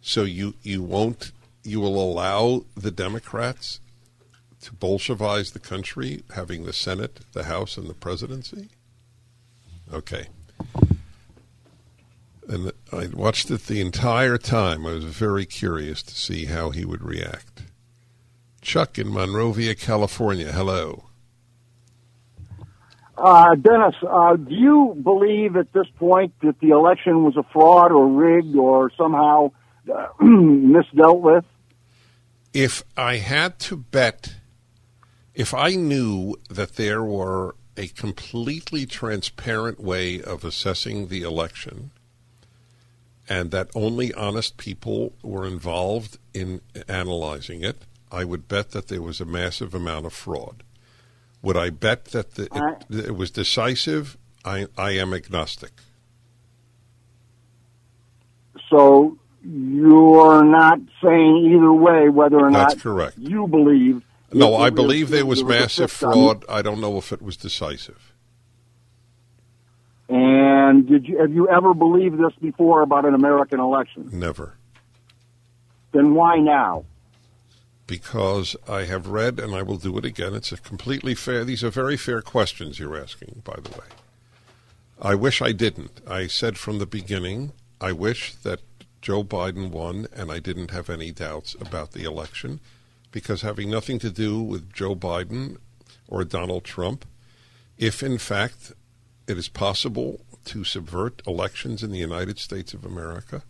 so 0.00 0.22
you 0.22 0.54
you 0.62 0.82
won't 0.82 1.32
you 1.62 1.80
will 1.80 2.00
allow 2.00 2.64
the 2.76 2.90
Democrats 2.90 3.80
to 4.62 4.72
Bolshevize 4.72 5.52
the 5.52 5.58
country, 5.58 6.22
having 6.34 6.64
the 6.64 6.72
Senate, 6.72 7.20
the 7.32 7.44
House, 7.44 7.76
and 7.76 7.88
the 7.88 7.94
presidency. 7.94 8.68
Okay. 9.92 10.26
And 12.48 12.72
I 12.92 13.06
watched 13.06 13.50
it 13.50 13.66
the 13.66 13.80
entire 13.80 14.36
time. 14.36 14.86
I 14.86 14.92
was 14.92 15.04
very 15.04 15.46
curious 15.46 16.02
to 16.02 16.14
see 16.14 16.46
how 16.46 16.70
he 16.70 16.84
would 16.84 17.02
react. 17.02 17.62
Chuck 18.60 18.98
in 18.98 19.08
Monrovia, 19.12 19.74
California. 19.74 20.52
Hello. 20.52 21.04
Uh, 23.16 23.54
Dennis, 23.54 23.94
uh, 24.08 24.36
do 24.36 24.54
you 24.54 25.00
believe 25.02 25.56
at 25.56 25.72
this 25.72 25.86
point 25.98 26.32
that 26.42 26.58
the 26.60 26.70
election 26.70 27.24
was 27.24 27.36
a 27.36 27.44
fraud 27.52 27.92
or 27.92 28.08
rigged 28.08 28.56
or 28.56 28.90
somehow 28.96 29.52
uh, 29.92 30.08
misdealt 30.20 31.20
with? 31.20 31.44
If 32.52 32.82
I 32.96 33.16
had 33.16 33.58
to 33.60 33.76
bet, 33.76 34.34
if 35.34 35.54
I 35.54 35.74
knew 35.74 36.36
that 36.50 36.76
there 36.76 37.02
were 37.02 37.54
a 37.76 37.88
completely 37.88 38.86
transparent 38.86 39.80
way 39.80 40.22
of 40.22 40.44
assessing 40.44 41.08
the 41.08 41.22
election 41.22 41.90
and 43.28 43.50
that 43.50 43.70
only 43.74 44.12
honest 44.14 44.56
people 44.56 45.14
were 45.22 45.46
involved 45.46 46.18
in 46.32 46.60
analyzing 46.88 47.64
it, 47.64 47.82
I 48.12 48.24
would 48.24 48.48
bet 48.48 48.70
that 48.72 48.88
there 48.88 49.02
was 49.02 49.20
a 49.20 49.24
massive 49.24 49.74
amount 49.74 50.06
of 50.06 50.12
fraud. 50.12 50.62
Would 51.44 51.58
I 51.58 51.68
bet 51.68 52.06
that 52.06 52.36
the, 52.36 52.48
it, 52.88 53.06
it 53.08 53.16
was 53.16 53.30
decisive? 53.30 54.16
I, 54.46 54.66
I 54.78 54.92
am 54.92 55.12
agnostic. 55.12 55.72
So 58.70 59.18
you're 59.42 60.42
not 60.42 60.78
saying 61.02 61.52
either 61.54 61.70
way 61.70 62.08
whether 62.08 62.38
or 62.38 62.50
That's 62.50 62.76
not 62.76 62.82
correct. 62.82 63.18
you 63.18 63.46
believe. 63.46 64.02
No, 64.32 64.56
I 64.56 64.70
believe 64.70 65.10
there 65.10 65.26
was 65.26 65.44
was 65.44 65.50
massive 65.50 65.92
fraud. 65.92 66.46
I 66.48 66.62
don't 66.62 66.80
know 66.80 66.96
if 66.96 67.12
it 67.12 67.20
was 67.20 67.36
decisive. 67.36 68.14
And 70.08 70.88
did 70.88 71.06
you 71.06 71.18
have 71.20 71.32
you 71.32 71.48
ever 71.50 71.74
believed 71.74 72.18
this 72.18 72.32
before 72.40 72.80
about 72.80 73.04
an 73.04 73.14
American 73.14 73.60
election? 73.60 74.08
Never. 74.12 74.54
Then 75.92 76.14
why 76.14 76.38
now? 76.38 76.86
Because 77.86 78.56
I 78.66 78.84
have 78.84 79.08
read, 79.08 79.38
and 79.38 79.54
I 79.54 79.62
will 79.62 79.76
do 79.76 79.98
it 79.98 80.04
again. 80.04 80.34
It's 80.34 80.52
a 80.52 80.56
completely 80.56 81.14
fair. 81.14 81.44
These 81.44 81.62
are 81.62 81.70
very 81.70 81.96
fair 81.96 82.22
questions 82.22 82.78
you're 82.78 82.98
asking, 82.98 83.42
by 83.44 83.56
the 83.62 83.70
way. 83.70 83.86
I 85.00 85.14
wish 85.14 85.42
I 85.42 85.52
didn't. 85.52 86.00
I 86.08 86.26
said 86.26 86.56
from 86.56 86.78
the 86.78 86.86
beginning, 86.86 87.52
I 87.80 87.92
wish 87.92 88.34
that 88.36 88.60
Joe 89.02 89.22
Biden 89.22 89.70
won, 89.70 90.06
and 90.14 90.32
I 90.32 90.38
didn't 90.38 90.70
have 90.70 90.88
any 90.88 91.12
doubts 91.12 91.54
about 91.60 91.92
the 91.92 92.04
election, 92.04 92.60
because 93.12 93.42
having 93.42 93.70
nothing 93.70 93.98
to 93.98 94.10
do 94.10 94.40
with 94.40 94.72
Joe 94.72 94.96
Biden 94.96 95.58
or 96.08 96.24
Donald 96.24 96.64
Trump, 96.64 97.04
if 97.76 98.02
in 98.02 98.16
fact 98.16 98.72
it 99.26 99.36
is 99.36 99.48
possible 99.48 100.20
to 100.46 100.64
subvert 100.64 101.20
elections 101.26 101.82
in 101.82 101.90
the 101.90 101.98
United 101.98 102.38
States 102.38 102.72
of 102.72 102.84
America, 102.84 103.42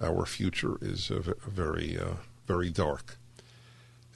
our 0.00 0.24
future 0.26 0.76
is 0.80 1.10
uh, 1.10 1.22
very, 1.46 1.98
uh, 1.98 2.14
very 2.46 2.70
dark. 2.70 3.17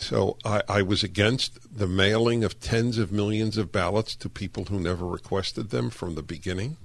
So 0.03 0.37
I, 0.45 0.63
I, 0.69 0.83
was 0.83 1.05
against 1.05 1.79
the 1.79 1.87
mailing 1.87 2.43
of 2.43 2.59
tens 2.59 2.99
of 2.99 3.13
millions 3.13 3.57
of 3.57 3.71
ballots 3.71 4.17
to 4.17 4.29
people 4.29 4.65
who 4.65 4.81
never 4.81 5.07
requested 5.07 5.71
them 5.71 5.91
from 5.91 6.17
the 6.17 6.23
beginning. 6.23 6.77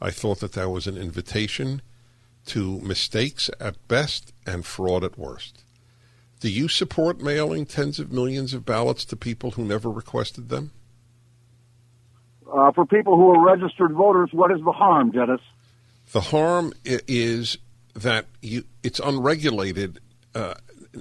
I 0.00 0.12
thought 0.12 0.38
that 0.38 0.52
that 0.52 0.70
was 0.70 0.86
an 0.86 0.96
invitation 0.96 1.82
to 2.46 2.78
mistakes 2.80 3.50
at 3.58 3.88
best 3.88 4.32
and 4.46 4.64
fraud 4.64 5.02
at 5.02 5.18
worst. 5.18 5.64
Do 6.38 6.48
you 6.48 6.68
support 6.68 7.20
mailing 7.20 7.66
tens 7.66 7.98
of 7.98 8.12
millions 8.12 8.54
of 8.54 8.64
ballots 8.64 9.04
to 9.06 9.16
people 9.16 9.52
who 9.52 9.64
never 9.64 9.90
requested 9.90 10.48
them? 10.48 10.70
Uh, 12.50 12.70
for 12.70 12.86
people 12.86 13.16
who 13.16 13.30
are 13.30 13.44
registered 13.44 13.92
voters, 13.92 14.28
what 14.32 14.52
is 14.52 14.62
the 14.64 14.72
harm, 14.72 15.10
Dennis? 15.10 15.40
The 16.12 16.20
harm 16.20 16.72
is 16.84 17.58
that 17.94 18.26
you, 18.42 18.62
it's 18.84 19.00
unregulated 19.00 19.98
uh, 20.36 20.54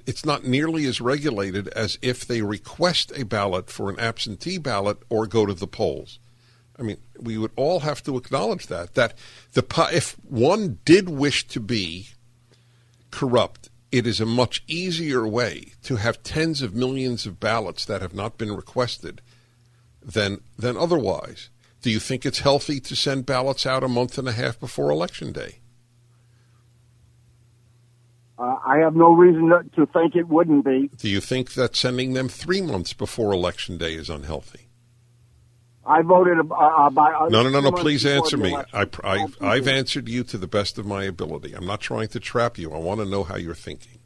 it's 0.06 0.26
not 0.26 0.46
nearly 0.46 0.86
as 0.86 1.02
regulated 1.02 1.68
as 1.70 1.98
if 2.02 2.26
they 2.26 2.42
request 2.42 3.12
a 3.16 3.24
ballot 3.24 3.70
for 3.70 3.90
an 3.90 4.00
absentee 4.00 4.58
ballot 4.58 4.98
or 5.10 5.28
go 5.28 5.46
to 5.46 5.54
the 5.54 5.68
polls. 5.68 6.20
I 6.78 6.82
mean, 6.82 6.98
we 7.20 7.38
would 7.38 7.52
all 7.56 7.82
have 7.82 8.02
to 8.04 8.18
acknowledge 8.18 8.68
that 8.68 8.96
that 8.96 9.18
the 9.54 9.64
if 9.92 10.14
one 10.28 10.80
did 10.86 11.10
wish 11.10 11.48
to 11.50 11.60
be 11.60 12.10
corrupt, 13.12 13.70
it 13.92 14.08
is 14.08 14.20
a 14.20 14.26
much 14.26 14.64
easier 14.68 15.28
way 15.28 15.74
to 15.84 15.98
have 15.98 16.24
tens 16.24 16.62
of 16.62 16.74
millions 16.74 17.26
of 17.26 17.40
ballots 17.40 17.86
that 17.86 18.02
have 18.02 18.16
not 18.16 18.38
been 18.38 18.56
requested 18.56 19.22
than 20.02 20.42
than 20.58 20.76
otherwise. 20.76 21.50
Do 21.82 21.92
you 21.92 22.00
think 22.00 22.26
it's 22.26 22.40
healthy 22.40 22.80
to 22.80 22.96
send 22.96 23.26
ballots 23.26 23.66
out 23.66 23.84
a 23.84 23.88
month 23.88 24.18
and 24.18 24.28
a 24.28 24.32
half 24.32 24.60
before 24.60 24.90
election 24.90 25.32
day? 25.32 25.60
Uh, 28.44 28.60
I 28.66 28.80
have 28.80 28.94
no 28.94 29.14
reason 29.14 29.50
to 29.76 29.86
think 29.86 30.18
it 30.18 30.28
wouldn't 30.28 30.66
be. 30.66 30.90
Do 30.98 31.08
you 31.08 31.22
think 31.22 31.54
that 31.54 31.78
sending 31.78 32.12
them 32.12 32.28
three 32.28 32.62
months 32.62 32.92
before 32.92 33.32
election 33.32 33.78
day 33.78 33.94
is 33.94 34.10
unhealthy? 34.10 34.68
I 35.86 36.02
voted 36.02 36.40
uh, 36.40 36.54
uh 36.54 36.90
by. 36.90 37.14
Uh, 37.14 37.30
no, 37.30 37.44
no, 37.44 37.50
no, 37.50 37.62
no. 37.62 37.72
Please 37.72 38.06
answer 38.06 38.36
me. 38.36 38.54
I, 38.74 38.86
I, 39.04 39.28
I've 39.40 39.68
answered 39.70 40.10
you 40.10 40.26
to 40.26 40.38
the 40.38 40.48
best 40.48 40.78
of 40.78 40.86
my 40.86 41.06
ability. 41.06 41.54
I'm 41.54 41.66
not 41.66 41.80
trying 41.80 42.10
to 42.10 42.20
trap 42.20 42.58
you. 42.58 42.74
I 42.74 42.80
want 42.80 43.00
to 43.00 43.06
know 43.06 43.24
how 43.24 43.38
you're 43.38 43.56
thinking. 43.56 44.00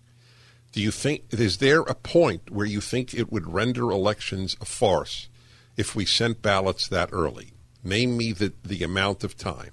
Do 0.71 0.83
you 0.83 0.91
think 0.91 1.23
is 1.31 1.57
there 1.57 1.81
a 1.81 1.95
point 1.95 2.51
where 2.51 2.65
you 2.67 2.79
think 2.79 3.15
it 3.15 3.31
would 3.31 3.51
render 3.51 3.89
elections 3.89 4.55
a 4.61 4.65
farce 4.65 5.29
if 5.77 5.95
we 5.95 6.05
sent 6.05 6.43
ballots 6.43 6.87
that 6.89 7.09
early? 7.11 7.53
Name 7.83 8.17
me 8.17 8.33
the, 8.33 8.53
the 8.63 8.83
amount 8.83 9.23
of 9.23 9.35
time. 9.35 9.71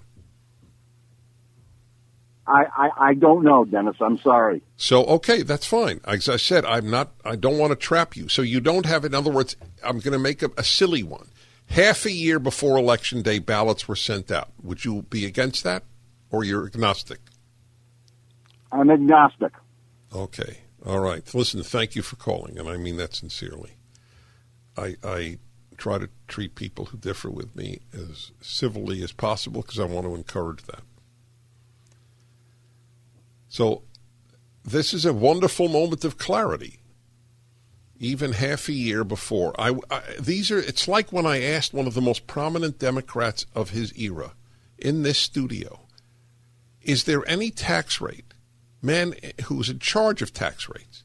I, 2.47 2.65
I, 2.77 2.91
I 2.99 3.15
don't 3.15 3.43
know, 3.43 3.65
Dennis. 3.65 3.97
I'm 4.01 4.19
sorry. 4.19 4.63
So 4.77 5.05
okay, 5.07 5.43
that's 5.43 5.67
fine. 5.67 6.01
As 6.05 6.29
I 6.29 6.37
said, 6.37 6.65
I'm 6.65 6.91
not. 6.91 7.13
I 7.25 7.37
don't 7.37 7.59
want 7.59 7.71
to 7.71 7.77
trap 7.77 8.17
you. 8.17 8.29
So 8.29 8.43
you 8.43 8.61
don't 8.61 8.87
have. 8.87 9.05
In 9.05 9.15
other 9.15 9.31
words, 9.31 9.57
I'm 9.83 10.01
going 10.01 10.13
to 10.13 10.19
make 10.19 10.43
a, 10.43 10.51
a 10.57 10.65
silly 10.65 11.03
one. 11.03 11.29
Half 11.67 12.05
a 12.05 12.13
year 12.13 12.39
before 12.39 12.77
election 12.77 13.23
day, 13.23 13.39
ballots 13.39 13.89
were 13.89 13.97
sent 13.97 14.31
out. 14.31 14.51
Would 14.63 14.85
you 14.85 15.03
be 15.03 15.25
against 15.25 15.65
that, 15.65 15.85
or 16.31 16.45
you're 16.45 16.67
agnostic? 16.67 17.21
I'm 18.71 18.91
agnostic. 18.91 19.53
Okay. 20.15 20.59
All 20.85 21.01
right. 21.01 21.35
Listen. 21.35 21.63
Thank 21.63 21.97
you 21.97 22.03
for 22.03 22.17
calling, 22.17 22.59
and 22.59 22.69
I 22.69 22.77
mean 22.77 22.99
that 22.99 23.15
sincerely. 23.15 23.73
I, 24.77 24.97
I 25.03 25.39
try 25.77 25.99
to 25.99 26.09
treat 26.29 26.55
people 26.55 26.87
who 26.87 26.99
differ 26.99 27.31
with 27.31 27.55
me 27.57 27.81
as 27.93 28.33
civilly 28.41 29.03
as 29.03 29.13
possible 29.13 29.63
because 29.63 29.79
I 29.79 29.85
want 29.85 30.07
to 30.07 30.15
encourage 30.15 30.65
that. 30.65 30.83
So 33.55 33.83
this 34.65 34.93
is 34.93 35.05
a 35.05 35.13
wonderful 35.13 35.69
moment 35.69 36.05
of 36.05 36.19
clarity. 36.19 36.81
Even 38.01 38.33
half 38.33 38.69
a 38.69 38.73
year 38.73 39.05
before, 39.05 39.55
I, 39.57 39.77
I, 39.89 40.03
these 40.19 40.51
are. 40.51 40.59
It's 40.59 40.89
like 40.89 41.13
when 41.13 41.25
I 41.25 41.41
asked 41.41 41.73
one 41.73 41.87
of 41.87 41.95
the 41.95 42.01
most 42.01 42.27
prominent 42.27 42.81
Democrats 42.81 43.47
of 43.55 43.71
his 43.71 43.97
era 43.97 44.33
in 44.77 45.05
this 45.05 45.21
studio, 45.21 45.83
"Is 46.83 47.05
there 47.05 47.23
any 47.31 47.53
tax 47.53 48.01
rate, 48.01 48.35
man 48.83 49.15
eh, 49.23 49.31
who's 49.45 49.71
in 49.71 49.79
charge 49.79 50.21
of 50.21 50.33
tax 50.33 50.69
rates? 50.69 51.05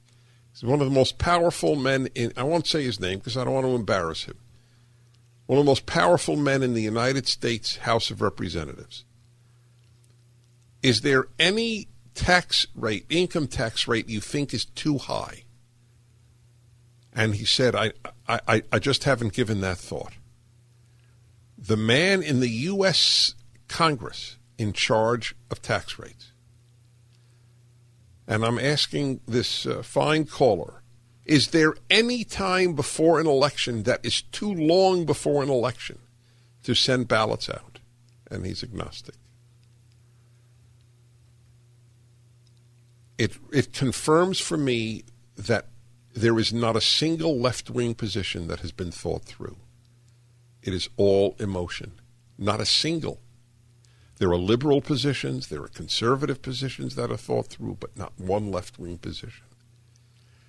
He's 0.51 0.63
one 0.63 0.81
of 0.81 0.87
the 0.87 0.99
most 0.99 1.19
powerful 1.19 1.75
men 1.75 2.07
in. 2.15 2.33
I 2.35 2.41
won't 2.41 2.65
say 2.65 2.83
his 2.83 2.99
name 2.99 3.19
because 3.19 3.37
I 3.37 3.43
don't 3.43 3.53
want 3.53 3.67
to 3.67 3.75
embarrass 3.75 4.23
him. 4.23 4.39
One 5.45 5.59
of 5.59 5.65
the 5.65 5.69
most 5.69 5.85
powerful 5.85 6.35
men 6.35 6.63
in 6.63 6.73
the 6.73 6.81
United 6.81 7.27
States 7.27 7.77
House 7.77 8.09
of 8.09 8.23
Representatives. 8.23 9.05
Is 10.81 11.01
there 11.01 11.27
any 11.37 11.88
tax 12.19 12.67
rate, 12.75 13.05
income 13.09 13.47
tax 13.47 13.87
rate 13.87 14.09
you 14.09 14.19
think 14.19 14.53
is 14.53 14.65
too 14.65 14.97
high? 14.97 15.43
And 17.13 17.35
he 17.35 17.45
said, 17.45 17.75
I, 17.75 17.91
I, 18.27 18.61
I 18.71 18.79
just 18.79 19.05
haven't 19.05 19.33
given 19.33 19.61
that 19.61 19.77
thought. 19.77 20.13
The 21.57 21.77
man 21.77 22.21
in 22.21 22.39
the 22.39 22.49
U.S. 22.49 23.35
Congress 23.67 24.37
in 24.57 24.73
charge 24.73 25.33
of 25.49 25.61
tax 25.61 25.97
rates. 25.97 26.33
And 28.27 28.45
I'm 28.45 28.59
asking 28.59 29.21
this 29.25 29.65
uh, 29.65 29.81
fine 29.81 30.25
caller 30.25 30.79
is 31.25 31.49
there 31.49 31.75
any 31.91 32.23
time 32.23 32.73
before 32.73 33.19
an 33.19 33.27
election 33.27 33.83
that 33.83 34.03
is 34.03 34.23
too 34.23 34.51
long 34.51 35.05
before 35.05 35.43
an 35.43 35.49
election 35.49 35.99
to 36.63 36.73
send 36.73 37.07
ballots 37.07 37.47
out? 37.47 37.77
And 38.31 38.47
he's 38.47 38.63
agnostic. 38.63 39.13
It 43.19 43.37
it 43.51 43.73
confirms 43.73 44.39
for 44.39 44.57
me 44.57 45.03
that 45.35 45.67
there 46.15 46.39
is 46.39 46.51
not 46.51 46.75
a 46.75 46.81
single 46.81 47.37
left 47.37 47.69
wing 47.69 47.93
position 47.93 48.47
that 48.47 48.61
has 48.61 48.71
been 48.71 48.91
thought 48.91 49.25
through. 49.25 49.57
It 50.63 50.73
is 50.73 50.89
all 50.97 51.35
emotion. 51.39 51.99
Not 52.37 52.61
a 52.61 52.65
single. 52.65 53.19
There 54.17 54.29
are 54.29 54.37
liberal 54.37 54.81
positions, 54.81 55.47
there 55.47 55.61
are 55.61 55.69
conservative 55.69 56.41
positions 56.41 56.95
that 56.95 57.11
are 57.11 57.17
thought 57.17 57.47
through, 57.47 57.77
but 57.79 57.97
not 57.97 58.13
one 58.17 58.51
left 58.51 58.79
wing 58.79 58.97
position. 58.97 59.45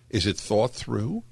Is 0.09 0.27
it 0.27 0.37
thought 0.37 0.73
through 0.73 1.23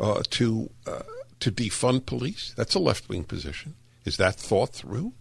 uh, 0.00 0.22
to 0.30 0.70
uh, 0.86 1.02
to 1.40 1.52
defund 1.52 2.06
police? 2.06 2.54
That's 2.56 2.74
a 2.74 2.80
left 2.80 3.08
wing 3.08 3.24
position. 3.24 3.74
Is 4.04 4.16
that 4.16 4.36
thought 4.36 4.72
through? 4.72 5.12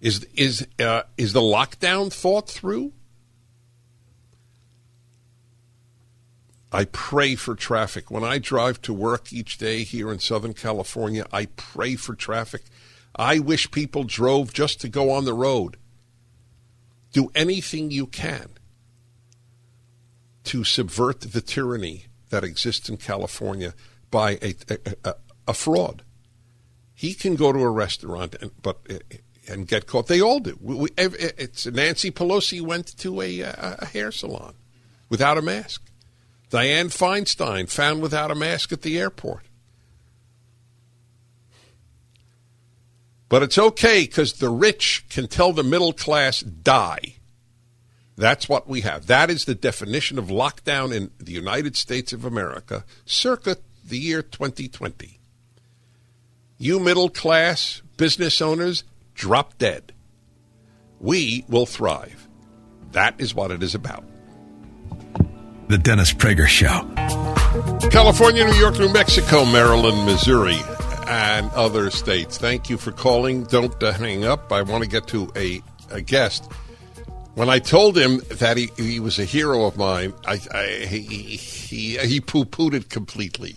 Is 0.00 0.26
is 0.34 0.66
uh, 0.78 1.02
is 1.16 1.32
the 1.32 1.40
lockdown 1.40 2.12
thought 2.12 2.48
through? 2.48 2.92
I 6.72 6.84
pray 6.84 7.34
for 7.34 7.54
traffic. 7.54 8.10
When 8.10 8.24
I 8.24 8.38
drive 8.38 8.80
to 8.82 8.94
work 8.94 9.32
each 9.32 9.58
day 9.58 9.82
here 9.82 10.12
in 10.12 10.20
Southern 10.20 10.54
California, 10.54 11.26
I 11.32 11.46
pray 11.46 11.96
for 11.96 12.14
traffic. 12.14 12.62
I 13.14 13.40
wish 13.40 13.70
people 13.70 14.04
drove 14.04 14.52
just 14.52 14.80
to 14.80 14.88
go 14.88 15.10
on 15.10 15.24
the 15.24 15.34
road. 15.34 15.76
Do 17.12 17.30
anything 17.34 17.90
you 17.90 18.06
can 18.06 18.50
to 20.44 20.62
subvert 20.62 21.20
the 21.20 21.40
tyranny 21.40 22.06
that 22.30 22.44
exists 22.44 22.88
in 22.88 22.96
California 22.96 23.74
by 24.10 24.38
a, 24.40 24.54
a, 24.68 24.94
a, 25.04 25.14
a 25.48 25.54
fraud. 25.54 26.04
He 26.94 27.14
can 27.14 27.34
go 27.34 27.52
to 27.52 27.58
a 27.58 27.70
restaurant, 27.70 28.36
and, 28.40 28.52
but 28.62 28.78
and 29.50 29.66
get 29.66 29.86
caught. 29.86 30.06
They 30.06 30.20
all 30.20 30.40
do. 30.40 30.56
We, 30.60 30.74
we, 30.74 30.88
it's 30.96 31.66
Nancy 31.66 32.10
Pelosi 32.10 32.60
went 32.60 32.96
to 32.98 33.20
a, 33.20 33.40
a 33.40 33.86
hair 33.86 34.12
salon 34.12 34.54
without 35.08 35.36
a 35.36 35.42
mask. 35.42 35.82
Dianne 36.50 36.86
Feinstein 36.86 37.70
found 37.70 38.00
without 38.00 38.30
a 38.30 38.34
mask 38.34 38.72
at 38.72 38.82
the 38.82 38.98
airport. 38.98 39.44
But 43.28 43.44
it's 43.44 43.58
okay 43.58 44.02
because 44.02 44.34
the 44.34 44.50
rich 44.50 45.04
can 45.08 45.28
tell 45.28 45.52
the 45.52 45.62
middle 45.62 45.92
class 45.92 46.40
die. 46.40 47.14
That's 48.16 48.48
what 48.48 48.68
we 48.68 48.80
have. 48.80 49.06
That 49.06 49.30
is 49.30 49.44
the 49.44 49.54
definition 49.54 50.18
of 50.18 50.26
lockdown 50.26 50.94
in 50.94 51.10
the 51.18 51.32
United 51.32 51.76
States 51.76 52.12
of 52.12 52.24
America 52.24 52.84
circa 53.06 53.56
the 53.84 53.98
year 53.98 54.20
2020. 54.20 55.20
You 56.58 56.80
middle 56.80 57.08
class 57.08 57.82
business 57.96 58.42
owners, 58.42 58.82
drop 59.20 59.58
dead. 59.58 59.92
We 60.98 61.44
will 61.46 61.66
thrive. 61.66 62.26
That 62.92 63.20
is 63.20 63.34
what 63.34 63.50
it 63.50 63.62
is 63.62 63.74
about. 63.74 64.02
The 65.68 65.76
Dennis 65.76 66.14
Prager 66.14 66.46
Show. 66.46 66.88
California, 67.90 68.46
New 68.46 68.54
York, 68.54 68.78
New 68.78 68.90
Mexico, 68.90 69.44
Maryland, 69.44 70.06
Missouri, 70.06 70.58
and 71.06 71.50
other 71.50 71.90
states. 71.90 72.38
Thank 72.38 72.70
you 72.70 72.78
for 72.78 72.92
calling. 72.92 73.44
Don't 73.44 73.80
uh, 73.82 73.92
hang 73.92 74.24
up. 74.24 74.50
I 74.50 74.62
want 74.62 74.84
to 74.84 74.88
get 74.88 75.06
to 75.08 75.30
a, 75.36 75.60
a 75.90 76.00
guest. 76.00 76.50
When 77.34 77.50
I 77.50 77.58
told 77.58 77.98
him 77.98 78.22
that 78.30 78.56
he, 78.56 78.70
he 78.78 79.00
was 79.00 79.18
a 79.18 79.26
hero 79.26 79.66
of 79.66 79.76
mine, 79.76 80.14
I, 80.26 80.40
I, 80.52 80.86
he, 80.86 81.02
he, 81.02 81.98
he 81.98 82.20
poo 82.20 82.46
pooed 82.46 82.72
it 82.72 82.88
completely. 82.88 83.56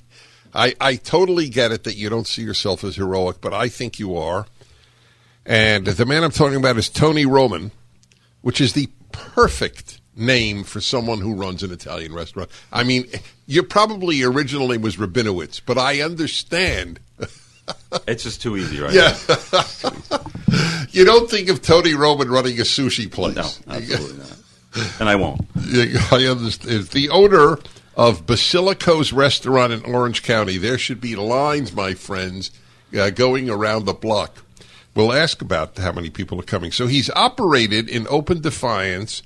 I, 0.53 0.75
I 0.81 0.97
totally 0.97 1.47
get 1.47 1.71
it 1.71 1.85
that 1.85 1.95
you 1.95 2.09
don't 2.09 2.27
see 2.27 2.43
yourself 2.43 2.83
as 2.83 2.97
heroic, 2.97 3.39
but 3.39 3.53
I 3.53 3.69
think 3.69 3.97
you 3.97 4.17
are. 4.17 4.45
And 5.45 5.85
the 5.85 6.05
man 6.05 6.23
I'm 6.23 6.31
talking 6.31 6.57
about 6.57 6.77
is 6.77 6.89
Tony 6.89 7.25
Roman, 7.25 7.71
which 8.41 8.61
is 8.61 8.73
the 8.73 8.89
perfect 9.11 9.99
name 10.15 10.63
for 10.63 10.79
someone 10.79 11.19
who 11.19 11.33
runs 11.33 11.63
an 11.63 11.71
Italian 11.71 12.13
restaurant. 12.13 12.49
I 12.71 12.83
mean, 12.83 13.05
your 13.47 13.63
probably 13.63 14.23
original 14.23 14.67
name 14.69 14.81
was 14.81 14.97
Rabinowitz, 14.97 15.61
but 15.65 15.77
I 15.77 16.01
understand. 16.01 16.99
It's 18.07 18.23
just 18.23 18.41
too 18.41 18.57
easy, 18.57 18.81
right? 18.81 18.93
Yeah. 18.93 19.15
you 20.91 21.05
don't 21.05 21.29
think 21.29 21.47
of 21.47 21.61
Tony 21.61 21.93
Roman 21.93 22.29
running 22.29 22.59
a 22.59 22.63
sushi 22.63 23.09
place. 23.09 23.35
No, 23.35 23.73
absolutely 23.73 24.17
not. 24.17 24.99
And 24.99 25.07
I 25.07 25.15
won't. 25.15 25.41
I 26.11 26.25
understand. 26.25 26.87
The 26.87 27.09
owner 27.09 27.59
of 27.95 28.25
Basilico's 28.25 29.13
restaurant 29.13 29.71
in 29.71 29.85
Orange 29.85 30.23
County. 30.23 30.57
There 30.57 30.77
should 30.77 30.99
be 30.99 31.15
lines, 31.15 31.73
my 31.73 31.93
friends, 31.93 32.51
uh, 32.97 33.11
going 33.11 33.49
around 33.49 33.85
the 33.85 33.93
block. 33.93 34.43
We'll 34.95 35.13
ask 35.13 35.41
about 35.41 35.77
how 35.77 35.91
many 35.91 36.09
people 36.09 36.39
are 36.39 36.43
coming. 36.43 36.71
So 36.71 36.87
he's 36.87 37.09
operated 37.11 37.89
in 37.89 38.07
open 38.09 38.41
defiance 38.41 39.23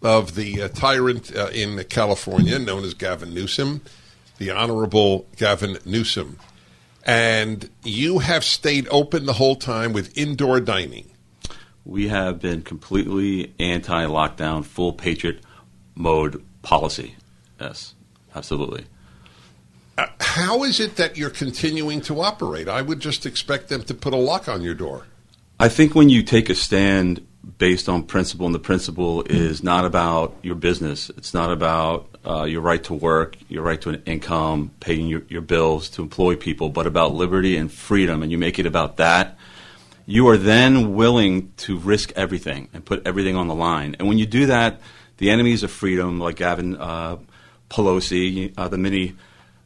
of 0.00 0.34
the 0.34 0.62
uh, 0.62 0.68
tyrant 0.68 1.34
uh, 1.36 1.48
in 1.52 1.82
California 1.84 2.58
known 2.58 2.84
as 2.84 2.94
Gavin 2.94 3.34
Newsom, 3.34 3.82
the 4.38 4.50
Honorable 4.50 5.26
Gavin 5.36 5.78
Newsom. 5.84 6.38
And 7.04 7.68
you 7.82 8.20
have 8.20 8.44
stayed 8.44 8.88
open 8.90 9.26
the 9.26 9.34
whole 9.34 9.56
time 9.56 9.92
with 9.92 10.16
indoor 10.16 10.60
dining. 10.60 11.10
We 11.84 12.08
have 12.08 12.40
been 12.40 12.62
completely 12.62 13.54
anti 13.58 14.04
lockdown, 14.06 14.64
full 14.64 14.92
patriot 14.92 15.40
mode 15.94 16.42
policy. 16.62 17.16
Yes, 17.60 17.94
absolutely. 18.34 18.86
How 19.98 20.64
is 20.64 20.80
it 20.80 20.96
that 20.96 21.18
you're 21.18 21.30
continuing 21.30 22.00
to 22.02 22.20
operate? 22.20 22.68
I 22.68 22.82
would 22.82 23.00
just 23.00 23.26
expect 23.26 23.68
them 23.68 23.82
to 23.84 23.94
put 23.94 24.14
a 24.14 24.16
lock 24.16 24.48
on 24.48 24.62
your 24.62 24.74
door. 24.74 25.06
I 25.60 25.68
think 25.68 25.94
when 25.94 26.08
you 26.08 26.22
take 26.22 26.48
a 26.48 26.54
stand 26.54 27.26
based 27.58 27.88
on 27.88 28.04
principle, 28.04 28.46
and 28.46 28.54
the 28.54 28.60
principle 28.60 29.22
is 29.22 29.62
not 29.62 29.84
about 29.84 30.34
your 30.42 30.54
business, 30.54 31.10
it's 31.10 31.34
not 31.34 31.52
about 31.52 32.08
uh, 32.24 32.44
your 32.44 32.60
right 32.60 32.82
to 32.84 32.94
work, 32.94 33.36
your 33.48 33.62
right 33.62 33.80
to 33.82 33.90
an 33.90 34.02
income, 34.06 34.70
paying 34.80 35.08
your, 35.08 35.22
your 35.28 35.40
bills, 35.40 35.88
to 35.90 36.02
employ 36.02 36.36
people, 36.36 36.68
but 36.68 36.86
about 36.86 37.14
liberty 37.14 37.56
and 37.56 37.70
freedom, 37.70 38.22
and 38.22 38.32
you 38.32 38.38
make 38.38 38.58
it 38.58 38.66
about 38.66 38.96
that, 38.96 39.36
you 40.06 40.28
are 40.28 40.36
then 40.36 40.94
willing 40.94 41.52
to 41.56 41.78
risk 41.78 42.12
everything 42.16 42.68
and 42.72 42.84
put 42.84 43.06
everything 43.06 43.36
on 43.36 43.48
the 43.48 43.54
line. 43.54 43.96
And 43.98 44.08
when 44.08 44.18
you 44.18 44.26
do 44.26 44.46
that, 44.46 44.80
the 45.18 45.30
enemies 45.30 45.62
of 45.62 45.70
freedom, 45.70 46.18
like 46.18 46.36
Gavin 46.36 46.76
uh, 46.76 47.18
Pelosi, 47.70 48.52
uh, 48.56 48.68
the 48.68 48.78
mini 48.78 49.14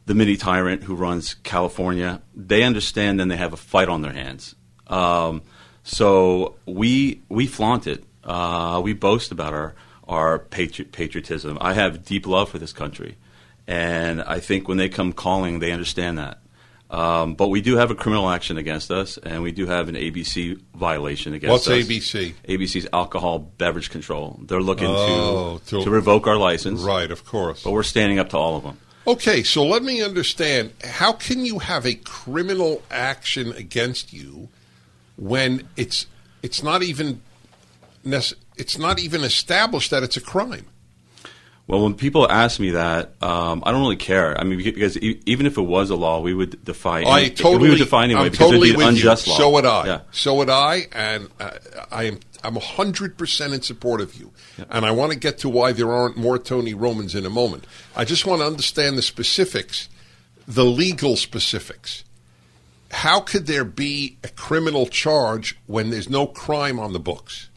the 0.07 0.15
mini 0.15 0.35
tyrant 0.37 0.83
who 0.83 0.95
runs 0.95 1.35
California, 1.43 2.21
they 2.35 2.63
understand 2.63 3.21
and 3.21 3.29
they 3.29 3.37
have 3.37 3.53
a 3.53 3.57
fight 3.57 3.89
on 3.89 4.01
their 4.01 4.13
hands. 4.13 4.55
Um, 4.87 5.41
so 5.83 6.55
we 6.65 7.21
we 7.29 7.45
flaunt 7.47 7.87
it. 7.87 8.03
Uh, 8.23 8.81
we 8.83 8.93
boast 8.93 9.31
about 9.31 9.53
our 9.53 9.75
our 10.07 10.39
patri- 10.39 10.85
patriotism. 10.85 11.57
I 11.61 11.73
have 11.73 12.03
deep 12.05 12.25
love 12.25 12.49
for 12.49 12.57
this 12.57 12.73
country, 12.73 13.17
and 13.67 14.21
I 14.21 14.39
think 14.39 14.67
when 14.67 14.77
they 14.77 14.89
come 14.89 15.13
calling, 15.13 15.59
they 15.59 15.71
understand 15.71 16.17
that. 16.17 16.39
Um, 16.89 17.35
but 17.35 17.49
we 17.49 17.59
do 17.59 17.75
have 17.75 17.91
a 17.91 17.95
criminal 17.95 18.29
action 18.29 18.57
against 18.57 18.91
us, 18.91 19.17
and 19.17 19.43
we 19.43 19.51
do 19.51 19.65
have 19.67 19.89
an 19.89 19.95
ABC 19.95 20.57
violation 20.73 21.33
against 21.33 21.51
What's 21.51 21.67
us. 21.67 21.85
ABC? 21.85 22.33
ABC's 22.47 22.87
alcohol 22.93 23.39
beverage 23.39 23.89
control. 23.89 24.39
They're 24.45 24.61
looking 24.61 24.87
Oh, 24.89 25.59
to, 25.65 25.79
to- 25.79 25.83
to 25.83 25.89
revoke 25.89 26.27
our 26.27 26.37
license. 26.37 26.79
Right, 26.81 27.11
of 27.11 27.25
course. 27.25 27.61
But 27.63 27.71
we're 27.71 27.83
standing 27.83 28.19
up 28.19 28.29
to 28.29 28.37
all 28.37 28.55
of 28.55 28.63
them. 28.63 28.77
Okay, 29.07 29.41
so 29.41 29.65
let 29.65 29.83
me 29.83 30.03
understand. 30.03 30.73
How 30.83 31.13
can 31.13 31.45
you 31.45 31.59
have 31.59 31.85
a 31.85 31.93
criminal 31.93 32.83
action 32.91 33.53
against 33.53 34.11
you 34.11 34.49
when 35.15 35.65
it's 35.77 36.07
it's 36.43 36.61
not 36.61 36.83
even 36.83 37.21
it's 38.03 38.77
not 38.77 38.99
even 38.99 39.23
established 39.23 39.91
that 39.91 40.03
it's 40.03 40.17
a 40.17 40.21
crime? 40.21 40.65
Well, 41.67 41.83
when 41.83 41.95
people 41.95 42.31
ask 42.31 42.61
me 42.61 42.71
that, 42.71 43.11
um, 43.21 43.61
I 43.65 43.71
don't 43.71 43.81
really 43.81 43.97
care. 43.97 44.39
I 44.39 44.45
mean, 44.45 44.57
because 44.57 44.97
e- 44.97 45.19
even 45.25 45.45
if 45.45 45.57
it 45.57 45.61
was 45.63 45.89
a 45.89 45.97
law, 45.97 46.21
we 46.21 46.33
would 46.33 46.63
defy. 46.63 47.03
I 47.03 47.27
totally, 47.27 47.63
we 47.63 47.69
would 47.71 47.79
defy 47.79 48.05
anyway 48.05 48.21
I'm 48.21 48.31
because 48.31 48.51
totally 48.51 48.69
it 48.69 48.77
would 48.77 48.79
be 48.79 48.83
an 48.83 48.93
with 48.93 49.03
you. 49.03 49.09
unjust 49.09 49.27
law. 49.27 49.37
So 49.37 49.49
would 49.49 49.65
I. 49.65 49.85
Yeah. 49.85 50.01
So 50.11 50.35
would 50.35 50.49
I, 50.49 50.87
and 50.93 51.29
uh, 51.41 51.51
I 51.91 52.03
am 52.05 52.19
I'm 52.41 52.55
hundred 52.55 53.17
percent 53.17 53.53
in 53.53 53.61
support 53.63 53.99
of 53.99 54.15
you. 54.15 54.31
And 54.69 54.85
I 54.85 54.91
want 54.91 55.11
to 55.11 55.19
get 55.19 55.39
to 55.39 55.49
why 55.49 55.73
there 55.73 55.91
aren't 55.91 56.15
more 56.15 56.39
Tony 56.39 56.73
Romans 56.73 57.15
in 57.15 57.25
a 57.25 57.29
moment. 57.29 57.67
I 57.97 58.05
just 58.05 58.25
want 58.25 58.41
to 58.41 58.47
understand 58.47 58.97
the 58.97 59.01
specifics, 59.01 59.89
the 60.47 60.63
legal 60.63 61.17
specifics. 61.17 62.05
How 62.91 63.19
could 63.19 63.47
there 63.47 63.65
be 63.65 64.17
a 64.23 64.29
criminal 64.29 64.87
charge 64.87 65.57
when 65.65 65.89
there's 65.89 66.09
no 66.09 66.25
crime 66.27 66.79
on 66.79 66.93
the 66.93 66.99
books? 66.99 67.49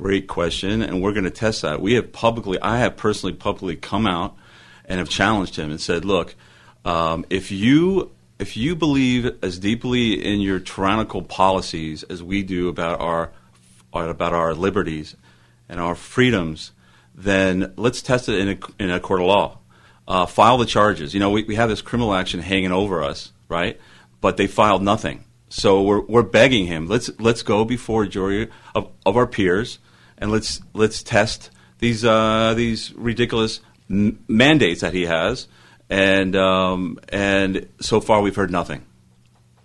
Great 0.00 0.28
question, 0.28 0.80
and 0.80 1.02
we're 1.02 1.12
going 1.12 1.24
to 1.24 1.30
test 1.30 1.60
that. 1.60 1.82
We 1.82 1.92
have 1.92 2.10
publicly, 2.10 2.58
I 2.62 2.78
have 2.78 2.96
personally 2.96 3.34
publicly 3.34 3.76
come 3.76 4.06
out 4.06 4.34
and 4.86 4.98
have 4.98 5.10
challenged 5.10 5.56
him 5.56 5.70
and 5.70 5.78
said, 5.78 6.06
"Look, 6.06 6.36
um, 6.86 7.26
if 7.28 7.52
you 7.52 8.10
if 8.38 8.56
you 8.56 8.74
believe 8.74 9.30
as 9.44 9.58
deeply 9.58 10.14
in 10.14 10.40
your 10.40 10.58
tyrannical 10.58 11.20
policies 11.20 12.02
as 12.04 12.22
we 12.22 12.42
do 12.42 12.70
about 12.70 12.98
our 12.98 13.30
about 13.92 14.32
our 14.32 14.54
liberties 14.54 15.16
and 15.68 15.78
our 15.78 15.94
freedoms, 15.94 16.72
then 17.14 17.74
let's 17.76 18.00
test 18.00 18.30
it 18.30 18.38
in 18.38 18.48
a, 18.48 18.82
in 18.82 18.90
a 18.90 19.00
court 19.00 19.20
of 19.20 19.26
law. 19.26 19.58
Uh, 20.08 20.24
file 20.24 20.56
the 20.56 20.64
charges. 20.64 21.12
You 21.12 21.20
know, 21.20 21.28
we, 21.28 21.44
we 21.44 21.56
have 21.56 21.68
this 21.68 21.82
criminal 21.82 22.14
action 22.14 22.40
hanging 22.40 22.72
over 22.72 23.02
us, 23.02 23.32
right? 23.50 23.78
But 24.22 24.38
they 24.38 24.46
filed 24.46 24.82
nothing. 24.82 25.24
So 25.50 25.82
we're, 25.82 26.00
we're 26.00 26.22
begging 26.22 26.64
him. 26.64 26.86
Let's 26.86 27.10
let's 27.20 27.42
go 27.42 27.66
before 27.66 28.04
a 28.04 28.08
jury 28.08 28.48
of, 28.74 28.90
of 29.04 29.18
our 29.18 29.26
peers 29.26 29.78
and 30.20 30.30
let's 30.30 30.60
let's 30.74 31.02
test 31.02 31.50
these 31.78 32.04
uh, 32.04 32.54
these 32.54 32.92
ridiculous 32.94 33.60
m- 33.88 34.22
mandates 34.28 34.82
that 34.82 34.94
he 34.94 35.06
has. 35.06 35.48
And 35.88 36.36
um, 36.36 37.00
and 37.08 37.68
so 37.80 38.00
far 38.00 38.20
we've 38.20 38.36
heard 38.36 38.52
nothing. 38.52 38.86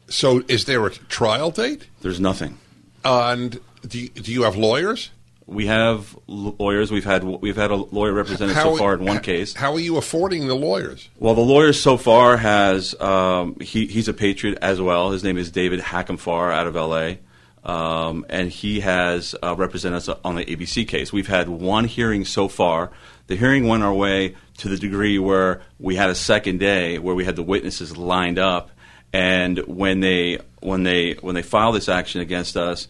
So, 0.07 0.43
is 0.47 0.65
there 0.65 0.85
a 0.85 0.91
trial 0.91 1.51
date? 1.51 1.87
There's 2.01 2.19
nothing. 2.19 2.57
And 3.03 3.59
do 3.87 3.99
you, 3.99 4.09
do 4.09 4.31
you 4.31 4.43
have 4.43 4.55
lawyers? 4.55 5.11
We 5.47 5.67
have 5.67 6.17
lawyers. 6.25 6.91
We've 6.91 7.05
had 7.05 7.23
we've 7.23 7.55
had 7.55 7.69
a 7.69 7.75
lawyer 7.75 8.13
represented 8.13 8.55
so 8.55 8.75
far 8.77 8.95
in 8.95 9.05
one 9.05 9.19
case. 9.19 9.53
How 9.53 9.73
are 9.73 9.79
you 9.79 9.97
affording 9.97 10.47
the 10.47 10.55
lawyers? 10.55 11.09
Well, 11.19 11.35
the 11.35 11.41
lawyer 11.41 11.71
so 11.71 11.97
far 11.97 12.37
has 12.37 12.99
um, 12.99 13.59
he, 13.59 13.85
he's 13.85 14.07
a 14.07 14.13
patriot 14.13 14.57
as 14.63 14.81
well. 14.81 15.11
His 15.11 15.23
name 15.23 15.37
is 15.37 15.51
David 15.51 15.81
Hackenfar 15.81 16.51
out 16.51 16.65
of 16.65 16.75
L.A. 16.75 17.19
Um, 17.65 18.27
and 18.29 18.51
he 18.51 18.81
has 18.81 19.35
uh, 19.41 19.55
represented 19.55 19.97
us 19.97 20.09
on 20.23 20.35
the 20.35 20.45
ABC 20.45 20.87
case. 20.87 21.11
We've 21.11 21.27
had 21.27 21.49
one 21.49 21.85
hearing 21.85 22.23
so 22.23 22.47
far. 22.47 22.91
The 23.25 23.35
hearing 23.35 23.67
went 23.67 23.81
our 23.81 23.93
way 23.93 24.35
to 24.59 24.69
the 24.69 24.77
degree 24.77 25.17
where 25.17 25.63
we 25.79 25.95
had 25.95 26.11
a 26.11 26.15
second 26.15 26.59
day 26.59 26.99
where 26.99 27.15
we 27.15 27.25
had 27.25 27.35
the 27.35 27.43
witnesses 27.43 27.97
lined 27.97 28.37
up, 28.37 28.69
and 29.11 29.57
when 29.65 29.99
they 29.99 30.39
when 30.61 30.83
they 30.83 31.13
when 31.21 31.33
they 31.33 31.41
filed 31.41 31.75
this 31.75 31.89
action 31.89 32.21
against 32.21 32.55
us, 32.55 32.87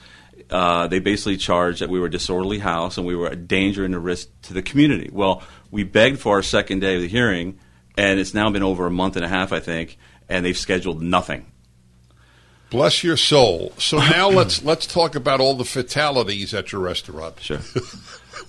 uh, 0.49 0.87
they 0.87 0.99
basically 0.99 1.37
charged 1.37 1.79
that 1.81 1.89
we 1.89 1.97
were 1.97 2.07
a 2.07 2.11
disorderly 2.11 2.59
house 2.59 2.97
and 2.97 3.07
we 3.07 3.15
were 3.15 3.27
a 3.27 3.35
danger 3.35 3.85
and 3.85 3.95
a 3.95 3.99
risk 3.99 4.27
to 4.41 4.53
the 4.53 4.61
community. 4.61 5.09
Well, 5.11 5.41
we 5.71 5.83
begged 5.83 6.19
for 6.19 6.35
our 6.35 6.43
second 6.43 6.79
day 6.79 6.95
of 6.95 7.01
the 7.01 7.07
hearing, 7.07 7.59
and 7.97 8.19
it's 8.19 8.33
now 8.33 8.49
been 8.49 8.63
over 8.63 8.85
a 8.85 8.91
month 8.91 9.15
and 9.15 9.23
a 9.23 9.29
half, 9.29 9.53
I 9.53 9.61
think, 9.61 9.97
and 10.27 10.45
they've 10.45 10.57
scheduled 10.57 11.01
nothing. 11.01 11.45
Bless 12.75 13.03
your 13.05 13.15
soul. 13.17 13.71
So 13.77 13.97
now 14.11 14.29
let's 14.29 14.63
let's 14.63 14.85
talk 14.85 15.15
about 15.15 15.39
all 15.39 15.55
the 15.55 15.65
fatalities 15.65 16.53
at 16.53 16.71
your 16.71 16.81
restaurant. 16.81 17.39
Sure. 17.39 17.59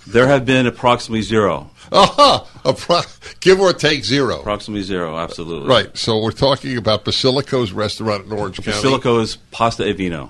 there 0.05 0.27
have 0.27 0.45
been 0.45 0.67
approximately 0.67 1.21
zero. 1.21 1.71
Aha! 1.93 2.45
Appro- 2.65 3.39
give 3.39 3.61
or 3.61 3.71
take 3.71 4.03
zero. 4.03 4.41
Approximately 4.41 4.83
zero, 4.83 5.17
absolutely. 5.17 5.69
Right. 5.69 5.95
So 5.97 6.21
we're 6.21 6.31
talking 6.31 6.77
about 6.77 7.05
Basilico's 7.05 7.71
restaurant 7.71 8.25
in 8.25 8.33
Orange 8.33 8.57
County. 8.61 8.71
Basilico's 8.77 9.37
pasta 9.51 9.87
e 9.87 9.93
vino. 9.93 10.29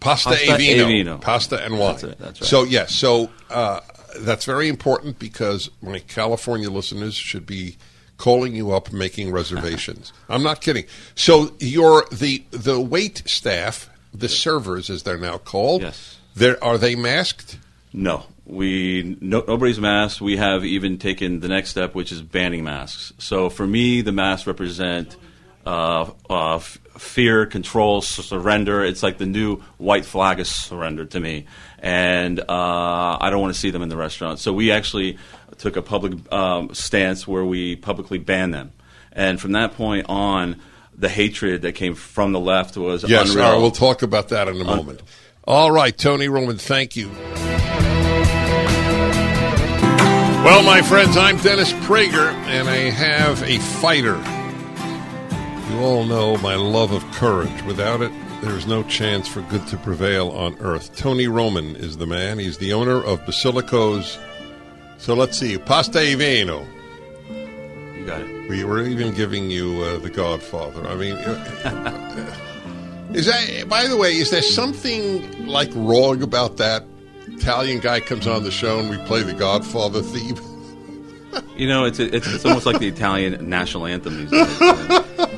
Pasta, 0.00 0.30
Pasta 0.30 0.54
e 0.54 0.56
vino. 0.56 0.84
e 0.84 0.86
vino. 0.86 1.18
Pasta 1.18 1.64
and 1.64 1.78
wine. 1.78 1.92
That's 1.92 2.02
it, 2.02 2.18
that's 2.18 2.40
right. 2.40 2.48
So 2.48 2.64
yes, 2.64 2.94
so 2.94 3.30
uh, 3.48 3.80
that's 4.18 4.44
very 4.44 4.68
important 4.68 5.20
because 5.20 5.70
my 5.80 6.00
California 6.00 6.68
listeners 6.68 7.14
should 7.14 7.46
be 7.46 7.76
calling 8.20 8.54
you 8.54 8.70
up, 8.72 8.92
making 8.92 9.32
reservations. 9.32 10.12
I'm 10.28 10.42
not 10.42 10.60
kidding. 10.60 10.84
So 11.14 11.52
your 11.58 12.04
the 12.12 12.44
the 12.50 12.78
wait 12.78 13.22
staff, 13.26 13.88
the 14.14 14.28
servers 14.28 14.90
as 14.90 15.02
they're 15.02 15.18
now 15.18 15.38
called, 15.38 15.82
Yes. 15.82 16.18
There 16.36 16.62
are 16.62 16.78
they 16.78 16.94
masked? 16.94 17.58
No, 17.92 18.26
we 18.46 19.16
no, 19.20 19.42
nobody's 19.48 19.80
masked. 19.80 20.20
We 20.20 20.36
have 20.36 20.64
even 20.64 20.98
taken 20.98 21.40
the 21.40 21.48
next 21.48 21.70
step, 21.70 21.94
which 21.94 22.12
is 22.12 22.22
banning 22.22 22.62
masks. 22.62 23.12
So 23.18 23.50
for 23.50 23.66
me, 23.66 24.00
the 24.02 24.12
masks 24.12 24.46
represent 24.46 25.16
uh, 25.66 26.10
uh, 26.28 26.56
f- 26.56 26.78
fear, 26.98 27.46
control, 27.46 28.00
surrender. 28.00 28.84
It's 28.84 29.02
like 29.02 29.18
the 29.18 29.26
new 29.26 29.56
white 29.78 30.04
flag 30.04 30.40
of 30.40 30.46
surrender 30.46 31.04
to 31.06 31.20
me, 31.20 31.46
and 31.80 32.38
uh, 32.40 33.18
I 33.20 33.28
don't 33.30 33.40
want 33.40 33.54
to 33.54 33.60
see 33.60 33.70
them 33.70 33.82
in 33.82 33.88
the 33.88 33.96
restaurant. 33.96 34.38
So 34.38 34.52
we 34.52 34.70
actually 34.70 35.18
took 35.60 35.76
a 35.76 35.82
public 35.82 36.14
um, 36.32 36.74
stance 36.74 37.28
where 37.28 37.44
we 37.44 37.76
publicly 37.76 38.18
banned 38.18 38.52
them, 38.54 38.72
and 39.12 39.40
from 39.40 39.52
that 39.52 39.74
point 39.76 40.06
on. 40.08 40.56
The 40.92 41.08
hatred 41.08 41.62
that 41.62 41.76
came 41.76 41.94
from 41.94 42.32
the 42.32 42.40
left 42.40 42.76
was 42.76 43.08
Yes, 43.08 43.30
unreal. 43.30 43.52
right, 43.52 43.56
we'll 43.56 43.70
talk 43.70 44.02
about 44.02 44.28
that 44.30 44.48
in 44.48 44.60
a 44.60 44.64
moment. 44.64 45.00
All 45.46 45.70
right, 45.70 45.96
Tony 45.96 46.28
Roman, 46.28 46.58
thank 46.58 46.94
you. 46.94 47.08
Well, 50.44 50.62
my 50.62 50.82
friends, 50.82 51.16
I'm 51.16 51.38
Dennis 51.38 51.72
Prager, 51.84 52.32
and 52.48 52.68
I 52.68 52.90
have 52.90 53.42
a 53.44 53.58
fighter. 53.58 54.16
You 55.72 55.80
all 55.82 56.04
know 56.04 56.36
my 56.38 56.54
love 56.54 56.92
of 56.92 57.02
courage. 57.12 57.62
Without 57.62 58.02
it, 58.02 58.12
there 58.42 58.56
is 58.56 58.66
no 58.66 58.82
chance 58.82 59.26
for 59.28 59.40
good 59.42 59.66
to 59.68 59.76
prevail 59.78 60.30
on 60.30 60.58
earth. 60.60 60.94
Tony 60.96 61.28
Roman 61.28 61.76
is 61.76 61.96
the 61.96 62.06
man. 62.06 62.38
He's 62.38 62.58
the 62.58 62.72
owner 62.74 63.02
of 63.02 63.20
Basilico's. 63.24 64.18
So 65.00 65.14
let's 65.14 65.38
see, 65.38 65.56
Pasta 65.56 66.02
e 66.02 66.14
Vino. 66.14 66.66
you 67.30 68.04
got 68.04 68.20
it. 68.20 68.50
We 68.50 68.64
were 68.64 68.82
even 68.82 69.14
giving 69.14 69.50
you 69.50 69.80
uh, 69.82 69.98
the 69.98 70.10
Godfather. 70.10 70.86
I 70.86 70.94
mean, 70.94 71.16
uh, 71.16 72.36
is 73.14 73.24
that? 73.24 73.66
By 73.66 73.86
the 73.86 73.96
way, 73.96 74.12
is 74.12 74.30
there 74.30 74.42
something 74.42 75.46
like 75.46 75.70
wrong 75.74 76.22
about 76.22 76.58
that? 76.58 76.84
Italian 77.28 77.80
guy 77.80 78.00
comes 78.00 78.26
on 78.26 78.44
the 78.44 78.50
show 78.50 78.78
and 78.78 78.90
we 78.90 78.98
play 79.06 79.22
the 79.22 79.32
Godfather 79.32 80.02
theme. 80.02 80.36
You 81.56 81.68
know, 81.68 81.84
it's 81.84 82.00
it's, 82.00 82.26
it's 82.26 82.44
almost 82.44 82.66
like 82.66 82.80
the 82.80 82.88
Italian 82.88 83.48
national 83.48 83.86
anthem 83.86 84.16
these 84.16 84.30
days. 84.30 84.58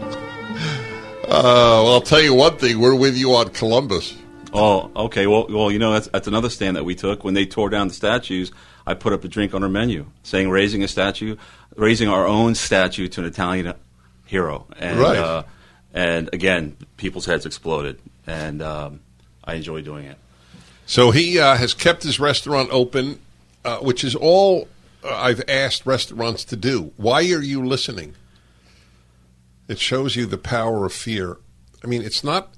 Uh, 1.24 1.80
well, 1.82 1.94
I'll 1.94 2.00
tell 2.02 2.20
you 2.20 2.34
one 2.34 2.58
thing: 2.58 2.78
we're 2.78 2.94
with 2.94 3.16
you 3.16 3.34
on 3.34 3.48
Columbus. 3.50 4.14
Oh, 4.52 4.90
okay. 4.94 5.26
Well, 5.26 5.46
well, 5.48 5.70
you 5.70 5.78
know 5.78 5.92
that's 5.92 6.08
that's 6.08 6.28
another 6.28 6.50
stand 6.50 6.76
that 6.76 6.84
we 6.84 6.94
took 6.94 7.24
when 7.24 7.32
they 7.32 7.46
tore 7.46 7.70
down 7.70 7.88
the 7.88 7.94
statues. 7.94 8.52
I 8.86 8.94
put 8.94 9.12
up 9.12 9.24
a 9.24 9.28
drink 9.28 9.54
on 9.54 9.62
our 9.62 9.68
menu 9.68 10.06
saying 10.22 10.50
raising 10.50 10.82
a 10.82 10.88
statue, 10.88 11.36
raising 11.76 12.08
our 12.08 12.26
own 12.26 12.54
statue 12.54 13.08
to 13.08 13.20
an 13.20 13.26
Italian 13.26 13.74
hero, 14.26 14.66
and 14.78 14.98
Right. 14.98 15.16
uh, 15.18 15.42
and 15.94 16.30
again, 16.32 16.76
people's 16.96 17.26
heads 17.26 17.44
exploded, 17.46 17.98
and 18.26 18.62
um, 18.62 19.00
I 19.44 19.54
enjoy 19.54 19.82
doing 19.82 20.06
it. 20.06 20.16
So 20.86 21.10
he 21.10 21.38
uh, 21.38 21.56
has 21.56 21.74
kept 21.74 22.02
his 22.02 22.18
restaurant 22.18 22.70
open, 22.72 23.20
uh, 23.64 23.78
which 23.78 24.02
is 24.04 24.14
all 24.14 24.68
uh, 25.04 25.14
I've 25.14 25.42
asked 25.48 25.86
restaurants 25.86 26.44
to 26.46 26.56
do. 26.56 26.92
Why 26.96 27.18
are 27.32 27.42
you 27.42 27.64
listening? 27.64 28.14
It 29.68 29.78
shows 29.78 30.16
you 30.16 30.26
the 30.26 30.38
power 30.38 30.84
of 30.86 30.92
fear. 30.92 31.38
I 31.84 31.86
mean, 31.86 32.02
it's 32.02 32.24
not. 32.24 32.52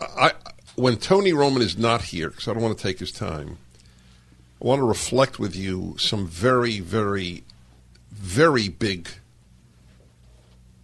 I 0.00 0.32
when 0.76 0.96
Tony 0.96 1.32
Roman 1.32 1.62
is 1.62 1.76
not 1.76 2.02
here, 2.02 2.30
because 2.30 2.48
I 2.48 2.54
don't 2.54 2.62
want 2.62 2.76
to 2.78 2.82
take 2.82 2.98
his 2.98 3.12
time. 3.12 3.58
I 4.62 4.66
want 4.66 4.78
to 4.78 4.84
reflect 4.84 5.40
with 5.40 5.56
you 5.56 5.96
some 5.98 6.28
very, 6.28 6.78
very, 6.78 7.42
very 8.12 8.68
big 8.68 9.08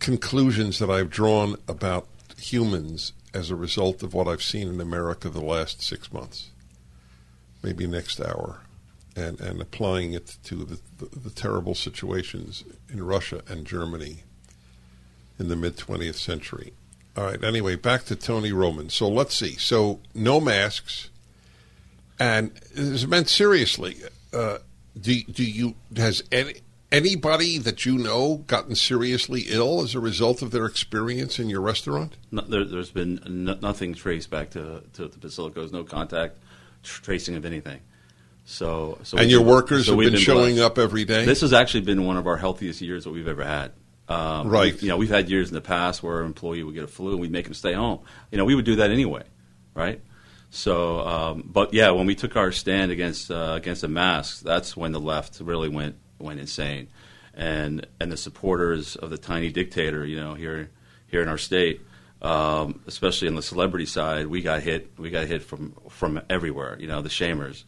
conclusions 0.01 0.81
that 0.81 0.91
I've 0.91 1.11
drawn 1.11 1.57
about 1.69 2.09
humans 2.37 3.13
as 3.33 3.51
a 3.51 3.57
result 3.57 4.03
of 4.03 4.15
what 4.15 4.27
I've 4.27 4.43
seen 4.43 4.67
in 4.67 4.81
America 4.81 5.29
the 5.29 5.41
last 5.41 5.81
six 5.81 6.13
months, 6.13 6.51
maybe 7.63 7.87
next 7.87 8.21
hour, 8.21 8.63
and, 9.15 9.41
and 9.41 9.61
applying 9.61 10.13
it 10.13 10.39
to 10.45 10.65
the, 10.65 10.81
the, 10.99 11.17
the 11.17 11.31
terrible 11.31 11.77
situations 11.77 12.65
in 12.89 13.05
Russia 13.05 13.43
and 13.47 13.65
Germany 13.65 14.25
in 15.39 15.49
the 15.49 15.57
mid 15.57 15.77
20th 15.77 16.17
century. 16.17 16.73
All 17.17 17.25
right, 17.25 17.45
anyway, 17.45 17.77
back 17.77 18.05
to 18.07 18.17
Tony 18.17 18.51
Roman. 18.51 18.91
So 18.91 19.09
let's 19.09 19.37
see. 19.37 19.57
So, 19.57 20.01
no 20.15 20.41
masks. 20.41 21.11
And 22.21 22.51
this 22.75 23.07
meant 23.07 23.29
seriously. 23.29 23.97
Uh, 24.33 24.59
do, 25.01 25.23
do 25.25 25.45
you, 25.45 25.75
has 25.97 26.23
any, 26.33 26.55
anybody 26.91 27.59
that 27.59 27.87
you 27.87 27.97
know 27.99 28.39
gotten 28.47 28.75
seriously 28.75 29.45
ill 29.49 29.83
as 29.83 29.95
a 29.95 30.01
result 30.01 30.43
of 30.43 30.51
their 30.51 30.67
experience 30.67 31.39
in 31.39 31.49
your 31.49 31.61
restaurant? 31.61 32.17
No, 32.33 32.43
there, 32.43 32.65
there's 32.65 32.91
been 32.91 33.21
no, 33.27 33.55
nothing 33.63 33.95
traced 33.95 34.31
back 34.31 34.51
to, 34.51 34.83
to 34.95 35.07
the 35.09 35.17
Basilicos, 35.19 35.71
no 35.73 35.85
contact 35.85 36.39
tr- 36.83 37.03
tracing 37.03 37.37
of 37.37 37.45
anything. 37.45 37.81
So, 38.45 38.99
so 39.05 39.19
And 39.19 39.31
your 39.31 39.41
been- 39.41 39.49
workers 39.49 39.87
so 39.87 39.93
have 39.93 39.99
we've 39.99 40.11
been 40.11 40.21
showing 40.21 40.55
blessed. 40.57 40.73
up 40.73 40.79
every 40.79 41.05
day? 41.05 41.25
This 41.25 41.43
has 41.43 41.53
actually 41.53 41.83
been 41.83 42.05
one 42.07 42.17
of 42.17 42.27
our 42.27 42.37
healthiest 42.39 42.81
years 42.81 43.05
that 43.05 43.11
we've 43.11 43.29
ever 43.29 43.45
had. 43.45 43.73
Um, 44.09 44.49
Right. 44.49 44.73
we've- 44.73 44.87
You 44.87 44.89
know, 44.89 44.97
we've 44.97 45.11
had 45.11 45.29
years 45.29 45.49
in 45.49 45.55
the 45.55 45.61
past 45.61 46.03
where 46.03 46.21
an 46.21 46.27
employee 46.27 46.63
would 46.65 46.75
get 46.75 46.83
a 46.85 46.89
flu 46.89 47.13
and 47.13 47.21
we'd 47.21 47.31
make 47.31 47.45
them 47.45 47.55
stay 47.55 47.75
home. 47.75 48.01
You 48.33 48.39
know, 48.39 48.45
we 48.47 48.55
would 48.55 48.65
do 48.65 48.77
that 48.77 48.91
anyway, 48.91 49.23
right? 49.75 50.01
So, 50.51 51.01
um, 51.07 51.45
but 51.47 51.75
yeah, 51.75 51.91
when 51.91 52.07
we 52.07 52.15
took 52.15 52.37
our 52.37 52.53
stand 52.53 52.91
against 52.91 53.31
uh, 53.31 53.55
against 53.57 53.83
the 53.83 53.89
masks, 53.89 54.41
that's 54.41 54.77
when 54.77 54.93
the 54.93 55.01
left 55.01 55.41
really 55.41 55.69
went 55.69 55.97
went 56.19 56.41
insane, 56.41 56.89
and 57.35 57.87
and 58.01 58.11
the 58.11 58.17
supporters 58.17 58.97
of 58.97 59.11
the 59.11 59.19
tiny 59.19 59.51
dictator, 59.51 60.07
you 60.07 60.17
know, 60.19 60.35
here 60.35 60.71
here 61.07 61.23
in 61.23 61.29
our 61.29 61.39
state, 61.39 61.83
um, 62.23 62.81
especially 62.87 63.29
on 63.29 63.35
the 63.35 63.43
celebrity 63.43 63.87
side, 63.87 64.27
we 64.27 64.41
got 64.41 64.63
hit. 64.63 64.93
We 64.99 65.11
got 65.11 65.27
hit 65.27 65.43
from 65.43 65.75
from 65.91 66.21
everywhere. 66.31 66.77
You 66.81 66.89
know, 66.89 67.03
the 67.03 67.11
shamers, 67.11 67.65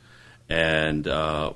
and 0.48 1.06
uh, 1.06 1.52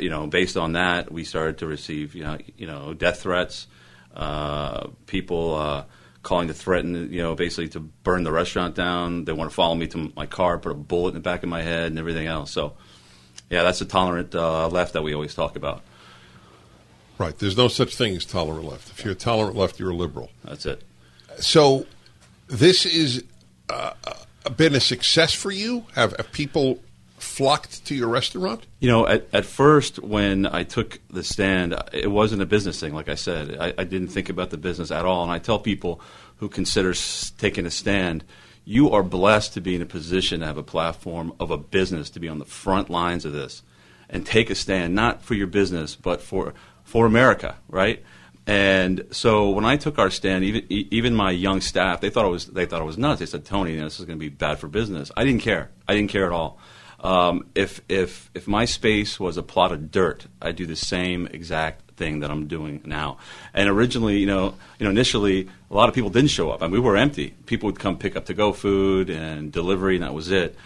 you 0.00 0.08
know, 0.08 0.26
based 0.26 0.56
on 0.56 0.72
that, 0.72 1.12
we 1.12 1.24
started 1.24 1.58
to 1.58 1.66
receive 1.66 2.14
you 2.14 2.24
know 2.24 2.38
you 2.56 2.66
know 2.66 2.94
death 2.94 3.20
threats, 3.20 3.66
uh, 4.14 4.88
people. 5.06 5.86
Calling 6.22 6.48
to 6.48 6.54
threaten, 6.54 7.12
you 7.12 7.20
know, 7.20 7.34
basically 7.34 7.68
to 7.70 7.80
burn 7.80 8.22
the 8.22 8.32
restaurant 8.32 8.74
down. 8.74 9.24
They 9.24 9.32
want 9.32 9.50
to 9.50 9.54
follow 9.54 9.74
me 9.74 9.88
to 9.88 10.12
my 10.14 10.26
car, 10.26 10.58
put 10.58 10.72
a 10.72 10.74
bullet 10.74 11.08
in 11.08 11.14
the 11.14 11.20
back 11.20 11.42
of 11.42 11.48
my 11.48 11.62
head, 11.62 11.86
and 11.86 11.98
everything 11.98 12.26
else. 12.26 12.52
So, 12.52 12.74
yeah, 13.50 13.64
that's 13.64 13.80
the 13.80 13.84
tolerant 13.84 14.34
uh, 14.34 14.68
left 14.68 14.92
that 14.92 15.02
we 15.02 15.14
always 15.14 15.34
talk 15.34 15.56
about. 15.56 15.82
Right. 17.18 17.36
There's 17.36 17.56
no 17.56 17.68
such 17.68 17.96
thing 17.96 18.16
as 18.16 18.24
tolerant 18.24 18.64
left. 18.64 18.90
If 18.90 19.04
you're 19.04 19.12
a 19.12 19.16
tolerant 19.16 19.56
left, 19.56 19.78
you're 19.78 19.90
a 19.90 19.94
liberal. 19.94 20.30
That's 20.44 20.64
it. 20.64 20.82
So, 21.38 21.86
this 22.46 22.86
is 22.86 23.24
uh, 23.68 23.92
uh, 24.06 24.50
been 24.50 24.74
a 24.74 24.80
success 24.80 25.32
for 25.32 25.50
you. 25.50 25.86
Have, 25.94 26.14
have 26.16 26.30
people 26.32 26.80
flocked 27.22 27.84
to 27.86 27.94
your 27.94 28.08
restaurant? 28.08 28.66
You 28.80 28.88
know, 28.88 29.06
at, 29.06 29.28
at 29.32 29.44
first, 29.44 30.00
when 30.00 30.44
I 30.44 30.64
took 30.64 30.98
the 31.08 31.22
stand, 31.22 31.74
it 31.92 32.10
wasn't 32.10 32.42
a 32.42 32.46
business 32.46 32.80
thing, 32.80 32.92
like 32.92 33.08
I 33.08 33.14
said. 33.14 33.56
I, 33.58 33.72
I 33.78 33.84
didn't 33.84 34.08
think 34.08 34.28
about 34.28 34.50
the 34.50 34.58
business 34.58 34.90
at 34.90 35.04
all. 35.04 35.22
And 35.22 35.32
I 35.32 35.38
tell 35.38 35.58
people 35.58 36.00
who 36.36 36.48
consider 36.48 36.90
s- 36.90 37.32
taking 37.38 37.64
a 37.64 37.70
stand, 37.70 38.24
you 38.64 38.90
are 38.90 39.02
blessed 39.02 39.54
to 39.54 39.60
be 39.60 39.76
in 39.76 39.82
a 39.82 39.86
position 39.86 40.40
to 40.40 40.46
have 40.46 40.58
a 40.58 40.62
platform 40.62 41.32
of 41.38 41.50
a 41.50 41.56
business 41.56 42.10
to 42.10 42.20
be 42.20 42.28
on 42.28 42.38
the 42.38 42.44
front 42.44 42.90
lines 42.90 43.24
of 43.24 43.32
this 43.32 43.62
and 44.10 44.26
take 44.26 44.50
a 44.50 44.54
stand, 44.54 44.94
not 44.94 45.22
for 45.22 45.34
your 45.34 45.46
business, 45.46 45.94
but 45.94 46.20
for, 46.20 46.54
for 46.82 47.06
America, 47.06 47.56
right? 47.68 48.02
And 48.46 49.06
so 49.12 49.50
when 49.50 49.64
I 49.64 49.76
took 49.76 49.98
our 50.00 50.10
stand, 50.10 50.42
even 50.42 50.66
even 50.68 51.14
my 51.14 51.30
young 51.30 51.60
staff, 51.60 52.00
they 52.00 52.10
thought 52.10 52.26
it 52.26 52.30
was 52.30 52.46
they 52.46 52.66
thought 52.66 52.80
it 52.80 52.84
was 52.84 52.98
nuts. 52.98 53.20
They 53.20 53.26
said, 53.26 53.44
"Tony, 53.44 53.74
you 53.74 53.76
know, 53.78 53.84
this 53.84 54.00
is 54.00 54.04
going 54.04 54.18
to 54.18 54.20
be 54.20 54.28
bad 54.28 54.58
for 54.58 54.66
business." 54.66 55.12
I 55.16 55.24
didn't 55.24 55.42
care. 55.42 55.70
I 55.86 55.94
didn't 55.94 56.10
care 56.10 56.26
at 56.26 56.32
all. 56.32 56.58
Um, 57.02 57.46
if 57.54 57.80
if 57.88 58.30
if 58.32 58.46
my 58.46 58.64
space 58.64 59.18
was 59.18 59.36
a 59.36 59.42
plot 59.42 59.72
of 59.72 59.90
dirt, 59.90 60.26
I'd 60.40 60.56
do 60.56 60.66
the 60.66 60.76
same 60.76 61.26
exact 61.26 61.90
thing 61.96 62.20
that 62.20 62.30
I'm 62.30 62.46
doing 62.46 62.80
now. 62.84 63.18
And 63.52 63.68
originally, 63.68 64.18
you 64.18 64.26
know, 64.26 64.54
you 64.78 64.84
know, 64.84 64.90
initially, 64.90 65.48
a 65.70 65.74
lot 65.74 65.88
of 65.88 65.94
people 65.94 66.10
didn't 66.10 66.30
show 66.30 66.50
up. 66.50 66.62
I 66.62 66.66
mean, 66.66 66.74
we 66.74 66.80
were 66.80 66.96
empty. 66.96 67.34
People 67.46 67.66
would 67.66 67.80
come 67.80 67.98
pick 67.98 68.14
up 68.16 68.26
to 68.26 68.34
go 68.34 68.52
food 68.52 69.10
and 69.10 69.52
delivery, 69.52 69.96
and 69.96 70.04
that 70.04 70.14
was 70.14 70.30
it. 70.30 70.56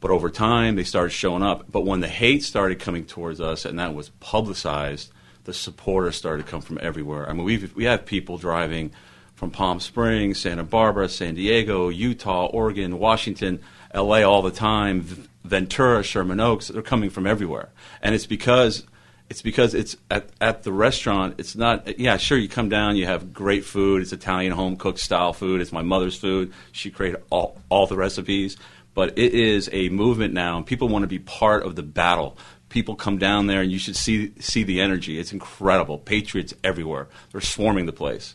But 0.00 0.10
over 0.10 0.30
time, 0.30 0.76
they 0.76 0.84
started 0.84 1.10
showing 1.10 1.42
up. 1.42 1.70
But 1.70 1.84
when 1.84 2.00
the 2.00 2.08
hate 2.08 2.44
started 2.44 2.78
coming 2.78 3.04
towards 3.04 3.40
us, 3.40 3.64
and 3.64 3.78
that 3.78 3.94
was 3.94 4.10
publicized, 4.20 5.10
the 5.44 5.52
supporters 5.52 6.16
started 6.16 6.44
to 6.46 6.50
come 6.50 6.60
from 6.60 6.78
everywhere. 6.80 7.28
I 7.28 7.32
mean, 7.32 7.44
we 7.44 7.68
we 7.74 7.84
have 7.84 8.06
people 8.06 8.38
driving 8.38 8.92
from 9.34 9.50
Palm 9.50 9.80
Springs, 9.80 10.38
Santa 10.38 10.64
Barbara, 10.64 11.08
San 11.08 11.34
Diego, 11.34 11.88
Utah, 11.88 12.46
Oregon, 12.46 12.98
Washington, 12.98 13.60
L.A. 13.92 14.22
all 14.22 14.42
the 14.42 14.50
time, 14.50 15.28
Ventura, 15.50 16.02
Sherman 16.02 16.40
Oaks. 16.40 16.68
They're 16.68 16.80
coming 16.80 17.10
from 17.10 17.26
everywhere, 17.26 17.68
and 18.00 18.14
it's 18.14 18.26
because 18.26 18.86
it's 19.28 19.42
because 19.42 19.74
it's 19.74 19.96
at, 20.10 20.30
at 20.40 20.62
the 20.62 20.72
restaurant. 20.72 21.34
It's 21.38 21.54
not. 21.56 21.98
Yeah, 21.98 22.16
sure. 22.16 22.38
You 22.38 22.48
come 22.48 22.68
down, 22.68 22.96
you 22.96 23.06
have 23.06 23.32
great 23.32 23.64
food. 23.64 24.00
It's 24.02 24.12
Italian 24.12 24.52
home 24.52 24.76
cooked 24.76 25.00
style 25.00 25.32
food. 25.32 25.60
It's 25.60 25.72
my 25.72 25.82
mother's 25.82 26.16
food. 26.16 26.52
She 26.72 26.90
created 26.90 27.22
all 27.30 27.58
all 27.68 27.86
the 27.86 27.96
recipes. 27.96 28.56
But 28.94 29.18
it 29.18 29.34
is 29.34 29.68
a 29.72 29.88
movement 29.88 30.34
now, 30.34 30.56
and 30.56 30.66
people 30.66 30.88
want 30.88 31.02
to 31.04 31.08
be 31.08 31.20
part 31.20 31.64
of 31.64 31.74
the 31.76 31.82
battle. 31.82 32.36
people 32.70 32.94
come 32.94 33.18
down 33.18 33.46
there, 33.46 33.60
and 33.60 33.70
you 33.70 33.78
should 33.78 33.96
see 33.96 34.32
see 34.40 34.62
the 34.62 34.80
energy. 34.80 35.18
It's 35.18 35.32
incredible. 35.32 35.98
Patriots 35.98 36.54
everywhere. 36.64 37.08
They're 37.32 37.40
swarming 37.42 37.86
the 37.86 37.92
place. 37.92 38.34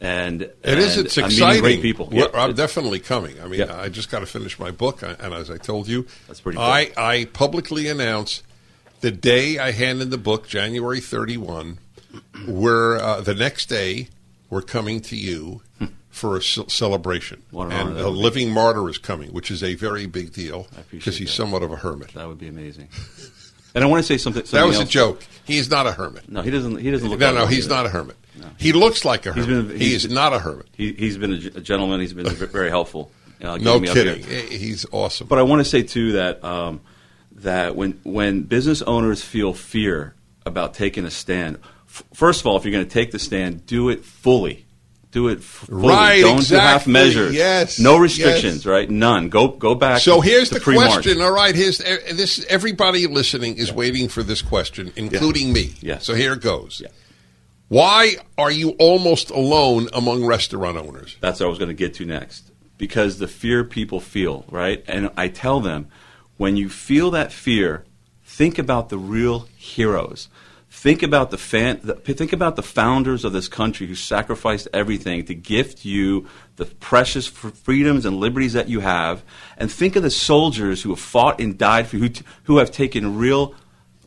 And 0.00 0.42
It 0.42 0.52
is. 0.64 0.96
and 0.96 1.06
It's 1.06 1.16
I'm 1.18 1.24
exciting. 1.26 1.62
great 1.62 1.80
people. 1.82 2.08
Yeah, 2.12 2.26
I'm 2.34 2.54
definitely 2.54 2.98
coming. 3.00 3.40
I 3.40 3.46
mean, 3.46 3.60
Yeah. 3.60 3.80
I 3.80 3.88
just 3.88 4.10
got 4.10 4.20
to 4.20 4.26
finish 4.26 4.58
my 4.58 4.70
book, 4.70 5.02
and 5.02 5.32
as 5.34 5.50
I 5.50 5.56
told 5.56 5.88
you, 5.88 6.06
That's 6.26 6.40
pretty 6.40 6.56
cool. 6.56 6.64
I 6.64 6.90
I 6.96 7.24
publicly 7.32 7.88
announce 7.88 8.42
the 9.00 9.10
day 9.10 9.58
I 9.58 9.70
hand 9.70 10.02
in 10.02 10.10
the 10.10 10.18
book, 10.18 10.46
January 10.48 11.00
31. 11.00 11.78
We're 12.46 12.96
uh, 12.98 13.20
the 13.20 13.34
next 13.34 13.68
day. 13.68 14.08
We're 14.50 14.62
coming 14.62 15.00
to 15.02 15.16
you 15.16 15.62
for 16.10 16.36
a 16.36 16.42
ce- 16.42 16.60
celebration, 16.72 17.42
an 17.52 17.72
and 17.72 17.96
that 17.96 18.06
a 18.06 18.10
be. 18.10 18.16
living 18.16 18.50
martyr 18.50 18.88
is 18.88 18.98
coming, 18.98 19.30
which 19.32 19.50
is 19.50 19.62
a 19.64 19.74
very 19.74 20.06
big 20.06 20.32
deal 20.32 20.68
because 20.92 21.16
he's 21.16 21.28
that. 21.28 21.34
somewhat 21.34 21.62
of 21.64 21.72
a 21.72 21.76
hermit. 21.76 22.12
That 22.14 22.28
would 22.28 22.38
be 22.38 22.46
amazing. 22.48 22.88
And 23.74 23.82
I 23.82 23.86
want 23.88 24.00
to 24.00 24.06
say 24.06 24.16
something. 24.18 24.42
That 24.42 24.48
something 24.48 24.68
was 24.68 24.78
a 24.78 24.84
joke. 24.84 25.24
He's 25.44 25.68
not 25.68 25.86
a 25.88 25.92
hermit. 25.92 26.28
No, 26.30 26.42
he 26.42 26.50
doesn't. 26.50 26.76
He 26.78 26.90
doesn't 26.90 27.08
look. 27.08 27.18
No, 27.18 27.32
no, 27.32 27.46
he's 27.46 27.66
either. 27.66 27.74
not 27.74 27.86
a 27.86 27.88
hermit. 27.88 28.16
He 28.58 28.72
looks 28.72 29.04
like 29.04 29.26
a 29.26 29.32
He's 29.32 29.44
hermit. 29.46 29.68
been- 29.68 29.78
he 29.78 29.86
he's- 29.90 30.04
is 30.04 30.10
not 30.12 30.32
a 30.32 30.38
hermit. 30.38 30.66
He, 30.76 30.92
he's 30.92 31.16
been 31.18 31.32
a, 31.32 31.38
gentleman. 31.60 32.00
He's 32.00 32.12
been 32.12 32.26
very 32.34 32.68
helpful. 32.70 33.10
uh, 33.42 33.56
No 33.58 33.78
me 33.78 33.88
kidding. 33.88 34.22
He's 34.24 34.86
awesome. 34.92 35.26
But 35.26 35.38
I 35.38 35.42
want 35.42 35.60
to 35.60 35.64
say 35.64 35.82
too 35.82 36.12
that 36.12 36.42
um, 36.44 36.80
that 37.36 37.76
when 37.76 38.00
when 38.04 38.42
business 38.42 38.82
owners 38.82 39.22
feel 39.22 39.52
fear 39.54 40.14
about 40.46 40.74
taking 40.74 41.04
a 41.04 41.10
stand, 41.10 41.58
f- 41.88 42.04
first 42.12 42.40
of 42.40 42.46
all, 42.46 42.56
if 42.56 42.64
you're 42.64 42.72
going 42.72 42.84
to 42.86 42.90
take 42.90 43.10
the 43.12 43.18
stand, 43.18 43.66
do 43.66 43.88
it 43.88 44.04
fully. 44.04 44.66
Do 45.10 45.28
it 45.28 45.44
fully. 45.44 45.88
Right, 45.88 46.20
Don't 46.22 46.44
do 46.44 46.56
half 46.56 46.88
measures. 46.88 47.34
Yes, 47.36 47.78
No 47.78 47.96
restrictions. 47.98 48.56
yes. 48.56 48.66
Right. 48.66 48.90
None. 48.90 49.28
Go 49.28 49.46
go 49.46 49.76
back. 49.76 50.00
So 50.00 50.20
here's 50.20 50.50
the 50.50 50.58
question. 50.58 51.20
All 51.22 51.30
right, 51.30 51.54
here's 51.54 51.78
this. 51.78 52.44
Everybody 52.48 53.06
listening 53.06 53.56
is 53.56 53.72
waiting 53.72 54.08
for 54.08 54.24
this 54.24 54.42
question, 54.42 54.92
including 54.96 55.52
me. 55.52 55.74
Yeah. 55.80 55.98
So 55.98 56.14
here 56.14 56.32
it 56.32 56.40
goes. 56.40 56.80
Yeah. 56.82 56.88
Why 57.68 58.16
are 58.36 58.50
you 58.50 58.70
almost 58.78 59.30
alone 59.30 59.88
among 59.92 60.24
restaurant 60.24 60.76
owners? 60.76 61.16
That's 61.20 61.40
what 61.40 61.46
I 61.46 61.48
was 61.48 61.58
going 61.58 61.68
to 61.68 61.74
get 61.74 61.94
to 61.94 62.04
next. 62.04 62.50
Because 62.76 63.18
the 63.18 63.28
fear 63.28 63.64
people 63.64 64.00
feel, 64.00 64.44
right? 64.50 64.84
And 64.86 65.10
I 65.16 65.28
tell 65.28 65.60
them, 65.60 65.88
when 66.36 66.56
you 66.56 66.68
feel 66.68 67.10
that 67.12 67.32
fear, 67.32 67.84
think 68.24 68.58
about 68.58 68.88
the 68.88 68.98
real 68.98 69.48
heroes. 69.56 70.28
Think 70.68 71.04
about 71.04 71.30
the 71.30 71.38
fan. 71.38 71.80
The, 71.84 71.94
think 71.94 72.32
about 72.32 72.56
the 72.56 72.62
founders 72.62 73.24
of 73.24 73.32
this 73.32 73.46
country 73.46 73.86
who 73.86 73.94
sacrificed 73.94 74.66
everything 74.74 75.24
to 75.26 75.34
gift 75.34 75.84
you 75.84 76.26
the 76.56 76.64
precious 76.64 77.28
freedoms 77.28 78.04
and 78.04 78.18
liberties 78.18 78.54
that 78.54 78.68
you 78.68 78.80
have, 78.80 79.22
and 79.56 79.70
think 79.70 79.94
of 79.94 80.02
the 80.02 80.10
soldiers 80.10 80.82
who 80.82 80.90
have 80.90 80.98
fought 80.98 81.40
and 81.40 81.56
died 81.56 81.86
for 81.86 81.96
you, 81.96 82.08
who, 82.08 82.14
who 82.44 82.58
have 82.58 82.72
taken 82.72 83.16
real, 83.16 83.54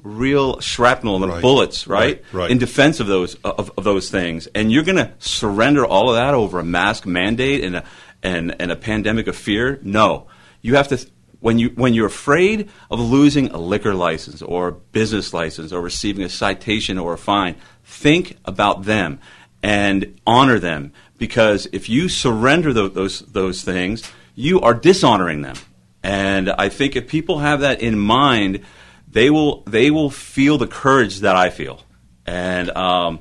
real 0.03 0.59
shrapnel 0.59 1.21
and 1.23 1.31
Right. 1.31 1.41
bullets, 1.41 1.87
right, 1.87 2.23
Right, 2.31 2.41
right. 2.43 2.51
in 2.51 2.57
defense 2.57 2.99
of 2.99 3.07
those 3.07 3.35
of, 3.43 3.71
of 3.77 3.83
those 3.83 4.09
things, 4.09 4.47
and 4.55 4.71
you're 4.71 4.83
going 4.83 4.97
to 4.97 5.11
surrender 5.19 5.85
all 5.85 6.09
of 6.09 6.15
that 6.15 6.33
over 6.33 6.59
a 6.59 6.63
mask 6.63 7.05
mandate 7.05 7.63
and 7.63 7.77
a 7.77 7.83
and, 8.23 8.55
and 8.59 8.71
a 8.71 8.75
pandemic 8.75 9.27
of 9.27 9.35
fear? 9.35 9.79
No, 9.83 10.27
you 10.61 10.75
have 10.75 10.87
to. 10.89 10.97
When 11.39 11.59
you 11.59 11.69
when 11.75 11.93
you're 11.93 12.07
afraid 12.07 12.67
of 12.89 12.99
losing 12.99 13.49
a 13.51 13.57
liquor 13.59 13.93
license 13.93 14.41
or 14.41 14.67
a 14.69 14.71
business 14.71 15.33
license 15.33 15.71
or 15.71 15.81
receiving 15.81 16.23
a 16.25 16.29
citation 16.29 16.97
or 16.97 17.13
a 17.13 17.17
fine, 17.17 17.55
think 17.83 18.37
about 18.45 18.83
them 18.85 19.19
and 19.61 20.19
honor 20.25 20.57
them 20.59 20.93
because 21.19 21.67
if 21.71 21.89
you 21.89 22.09
surrender 22.09 22.73
tho- 22.73 22.87
those 22.87 23.19
those 23.19 23.61
things, 23.63 24.01
you 24.33 24.59
are 24.61 24.73
dishonoring 24.73 25.43
them. 25.43 25.55
And 26.03 26.49
I 26.49 26.69
think 26.69 26.95
if 26.95 27.07
people 27.07 27.39
have 27.39 27.59
that 27.61 27.81
in 27.81 27.99
mind, 27.99 28.61
they 29.07 29.29
will 29.29 29.61
they 29.61 29.91
will 29.91 30.09
feel 30.09 30.57
the 30.57 30.67
courage 30.67 31.19
that 31.19 31.35
I 31.35 31.49
feel, 31.49 31.81
and 32.25 32.69
um, 32.71 33.19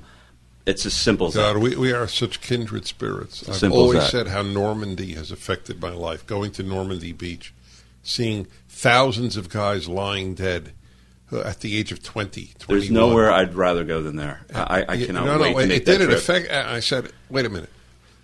it's 0.67 0.85
as 0.85 0.95
simple 0.95 1.29
as 1.29 1.37
God, 1.37 1.57
that. 1.57 1.61
we, 1.61 1.77
we 1.77 1.93
are 1.93 2.09
such 2.09 2.41
kindred 2.41 2.87
spirits. 2.87 3.49
I've 3.49 3.73
always 3.73 4.05
said 4.05 4.29
how 4.29 4.43
Normandy 4.43 5.15
has 5.15 5.31
affected 5.31 5.81
my 5.81 5.91
life. 5.91 6.27
Going 6.27 6.51
to 6.53 6.63
Normandy 6.63 7.13
Beach, 7.13 7.55
seeing 8.03 8.47
thousands 8.69 9.37
of 9.37 9.49
guys 9.49 9.89
lying 9.89 10.35
dead 10.35 10.73
at 11.33 11.61
the 11.61 11.77
age 11.77 11.93
of 11.93 12.03
20, 12.03 12.53
21. 12.59 12.67
There's 12.69 12.91
nowhere 12.91 13.33
I'd 13.33 13.55
rather 13.55 13.85
go 13.85 14.03
than 14.03 14.17
there. 14.17 14.43
I, 14.55 14.85
I 14.89 14.97
cannot 14.97 15.25
no, 15.25 15.39
wait 15.41 15.53
no, 15.53 15.59
to 15.59 15.65
it, 15.65 15.71
it 15.71 15.85
didn't 15.85 16.09
trip. 16.09 16.19
affect. 16.19 16.53
I 16.53 16.81
said, 16.81 17.11
wait 17.29 17.47
a 17.47 17.49
minute. 17.49 17.71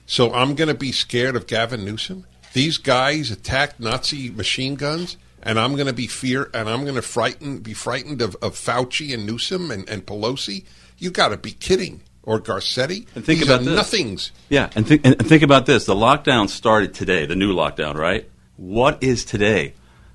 So 0.07 0.33
I'm 0.33 0.55
going 0.55 0.69
to 0.69 0.75
be 0.75 0.93
scared 0.93 1.37
of 1.37 1.47
Gavin 1.47 1.85
Newsom? 1.85 2.27
These 2.53 2.79
guys 2.79 3.31
attacked 3.31 3.81
Nazi 3.81 4.31
machine 4.31 4.75
guns, 4.75 5.17
and 5.43 5.59
I'm 5.59 5.75
going 5.75 5.87
to 5.87 5.93
be 5.93 6.07
fear, 6.07 6.51
and 6.55 6.69
I'm 6.69 6.83
going 6.83 6.95
to 6.97 7.03
frighten, 7.03 7.59
be 7.59 7.75
frightened 7.75 8.23
of, 8.23 8.37
of 8.43 8.55
Fauci 8.55 9.13
and 9.15 9.27
Newsom 9.27 9.71
and, 9.71 9.89
and 9.89 10.05
Pelosi. 10.07 10.65
You 10.99 11.11
got 11.11 11.29
to 11.29 11.37
be 11.37 11.53
kidding, 11.53 12.03
or 12.23 12.41
Garcetti. 12.41 13.07
And 13.15 13.25
think 13.25 13.41
These 13.41 13.49
about 13.49 13.63
this. 13.65 13.75
nothings. 13.75 14.33
Yeah, 14.49 14.71
and 14.77 14.87
think 14.87 15.05
and 15.05 15.19
think 15.19 15.43
about 15.43 15.67
this. 15.67 15.85
The 15.87 15.95
lockdown 15.95 16.49
started 16.49 16.95
today. 16.95 17.27
The 17.27 17.37
new 17.37 17.55
lockdown, 17.55 17.95
right? 17.95 18.29
What 18.57 19.03
is 19.03 19.25
today? 19.25 19.75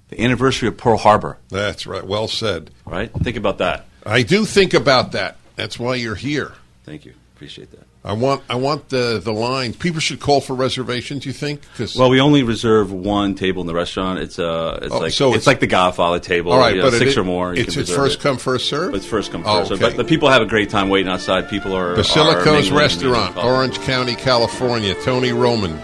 The 0.10 0.22
anniversary 0.24 0.70
of 0.70 0.78
Pearl 0.78 0.98
Harbor, 0.98 1.38
That's 1.50 1.86
right. 1.86 2.06
Well 2.06 2.30
said. 2.30 2.72
right? 2.86 3.12
Think 3.12 3.36
about 3.36 3.58
that. 3.58 3.86
I 4.06 4.24
do 4.24 4.46
think 4.46 4.74
about 4.74 5.12
that. 5.12 5.36
That's 5.58 5.78
why 5.78 5.96
you're 5.96 6.16
here. 6.16 6.54
Thank 6.86 7.04
you. 7.04 7.13
Appreciate 7.36 7.72
that. 7.72 7.87
I 8.08 8.13
want 8.13 8.41
I 8.50 8.56
want 8.56 8.88
the 8.88 9.20
the 9.22 9.34
line. 9.34 9.74
People 9.74 10.00
should 10.00 10.22
call 10.22 10.39
for 10.39 10.54
reservations. 10.56 11.26
You 11.26 11.34
think? 11.34 11.62
Well, 11.98 12.10
we 12.10 12.22
only 12.22 12.41
reserve 12.41 12.89
one 12.89 13.36
table 13.36 13.60
in 13.60 13.67
the 13.67 13.74
restaurant. 13.74 14.20
It's 14.20 14.39
uh, 14.39 14.80
it's 14.82 14.93
Oh, 14.93 15.00
like 15.00 15.12
so 15.12 15.28
it's, 15.30 15.39
it's- 15.39 15.48
like 15.48 15.60
the 15.60 15.67
Godfather 15.67 16.20
table. 16.20 16.54
all 16.54 16.58
right, 16.60 16.74
you 16.76 16.82
know, 16.82 16.89
but 16.89 16.98
six 16.98 17.12
it, 17.12 17.17
or 17.17 17.26
more. 17.26 17.54
It's 17.54 17.76
it's 17.76 17.93
first 17.93 18.20
it. 18.20 18.24
come 18.24 18.38
first 18.38 18.70
serve. 18.70 18.96
It's 18.96 19.06
first 19.06 19.34
come 19.34 19.43
Oh, 19.46 19.58
first. 19.60 19.70
serve. 19.72 19.82
But 19.82 19.98
the 19.98 20.06
people 20.06 20.30
have 20.30 20.41
a 20.41 20.46
great 20.46 20.70
time 20.70 20.88
waiting 20.88 21.12
outside. 21.12 21.50
People 21.50 21.76
are 21.76 21.91
are 21.91 21.96
Basilico's 21.98 22.70
and 22.70 22.78
Restaurant. 22.78 23.36
Orange 23.36 23.78
County, 23.82 24.15
California. 24.15 24.96
Tony 25.04 25.34
Roman. 25.34 25.78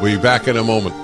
We'll 0.00 0.16
be 0.16 0.22
back 0.22 0.48
in 0.48 0.56
a 0.56 0.64
moment. 0.64 0.94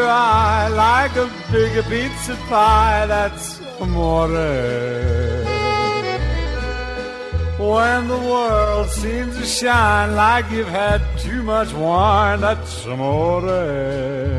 Your 0.00 0.08
eye 0.08 0.68
like 0.68 1.14
a 1.16 1.30
big 1.52 1.84
pizza 1.84 2.34
pie, 2.48 3.06
that's 3.06 3.60
amore. 3.80 4.28
When 7.58 8.08
the 8.08 8.16
world 8.16 8.88
seems 8.88 9.36
to 9.36 9.44
shine 9.44 10.16
like 10.16 10.50
you've 10.50 10.66
had 10.68 11.02
too 11.18 11.42
much 11.42 11.72
wine, 11.74 12.40
that's 12.40 12.86
amore. 12.86 13.42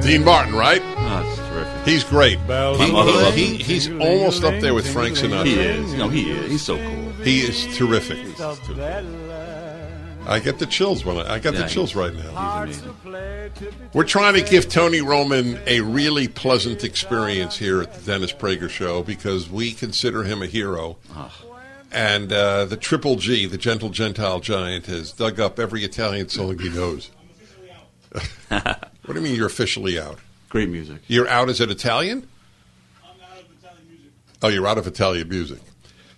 Dean 0.02 0.26
Martin, 0.26 0.56
right? 0.56 0.82
Ah, 0.98 1.22
oh, 1.24 1.30
it's 1.30 1.38
terrific. 1.50 1.86
He's 1.86 2.04
great. 2.04 2.48
Bells 2.48 2.80
He- 2.80 2.92
mother 2.92 3.12
he- 3.12 3.18
loves 3.18 3.36
he- 3.36 3.46
him. 3.58 3.66
he's 3.66 3.90
almost 3.92 4.44
up 4.44 4.60
there 4.60 4.74
with 4.74 4.92
Frank 4.92 5.16
Sinatra. 5.18 5.46
He 5.46 5.54
Sinatra. 5.56 5.84
is. 5.86 5.92
You 5.92 5.98
know, 6.00 6.10
he 6.10 6.32
is. 6.32 6.52
He's 6.52 6.62
so 6.64 6.78
cool. 6.78 7.14
He 7.24 7.42
is 7.42 7.78
terrific. 7.78 8.18
Of 8.40 8.60
that 8.78 9.04
I 10.32 10.40
get 10.40 10.60
the 10.60 10.66
chills 10.66 11.04
when 11.04 11.18
I, 11.18 11.34
I 11.34 11.40
got 11.40 11.54
Yeah, 11.54 11.64
the 11.64 11.68
chills 11.68 11.94
right 11.94 12.14
now. 12.14 12.32
hearts 12.32 12.80
to 12.82 12.90
play 12.94 13.52
tippy 13.56 13.76
We're 13.94 14.06
trying 14.06 14.34
to 14.36 14.42
give 14.42 14.70
Tony 14.70 15.02
Roman 15.02 15.60
a 15.68 15.82
really 15.82 16.28
pleasant 16.30 16.84
experience 16.86 17.58
here 17.58 17.82
at 17.82 17.94
the 17.94 18.02
Dennis 18.02 18.32
Prager 18.32 18.70
Show 18.70 19.04
because 19.04 19.50
we 19.50 19.74
consider 19.74 20.24
him 20.24 20.42
a 20.42 20.46
hero. 20.48 20.98
And 21.92 22.32
uh, 22.32 22.64
the 22.66 22.78
Triple 22.78 23.18
G, 23.18 23.46
the 23.46 23.58
gentle 23.58 23.90
Gentile 23.90 24.40
giant, 24.40 24.86
has 24.86 25.12
dug 25.12 25.42
up 25.42 25.60
every 25.60 25.84
Italian 25.84 26.30
song 26.30 26.58
he 26.58 26.70
knows. 26.70 27.12
what 28.48 28.82
do 29.08 29.16
you 29.16 29.22
mean 29.22 29.36
you're 29.36 29.48
officially 29.48 30.00
out? 30.00 30.20
Great 30.48 30.70
music. 30.70 31.00
You're 31.08 31.28
out 31.28 31.50
as 31.50 31.60
an 31.60 31.70
Italian? 31.70 32.28
Oh, 34.42 34.48
you're 34.48 34.68
out 34.68 34.78
of 34.78 34.88
Italian 34.88 35.28
music. 35.28 35.60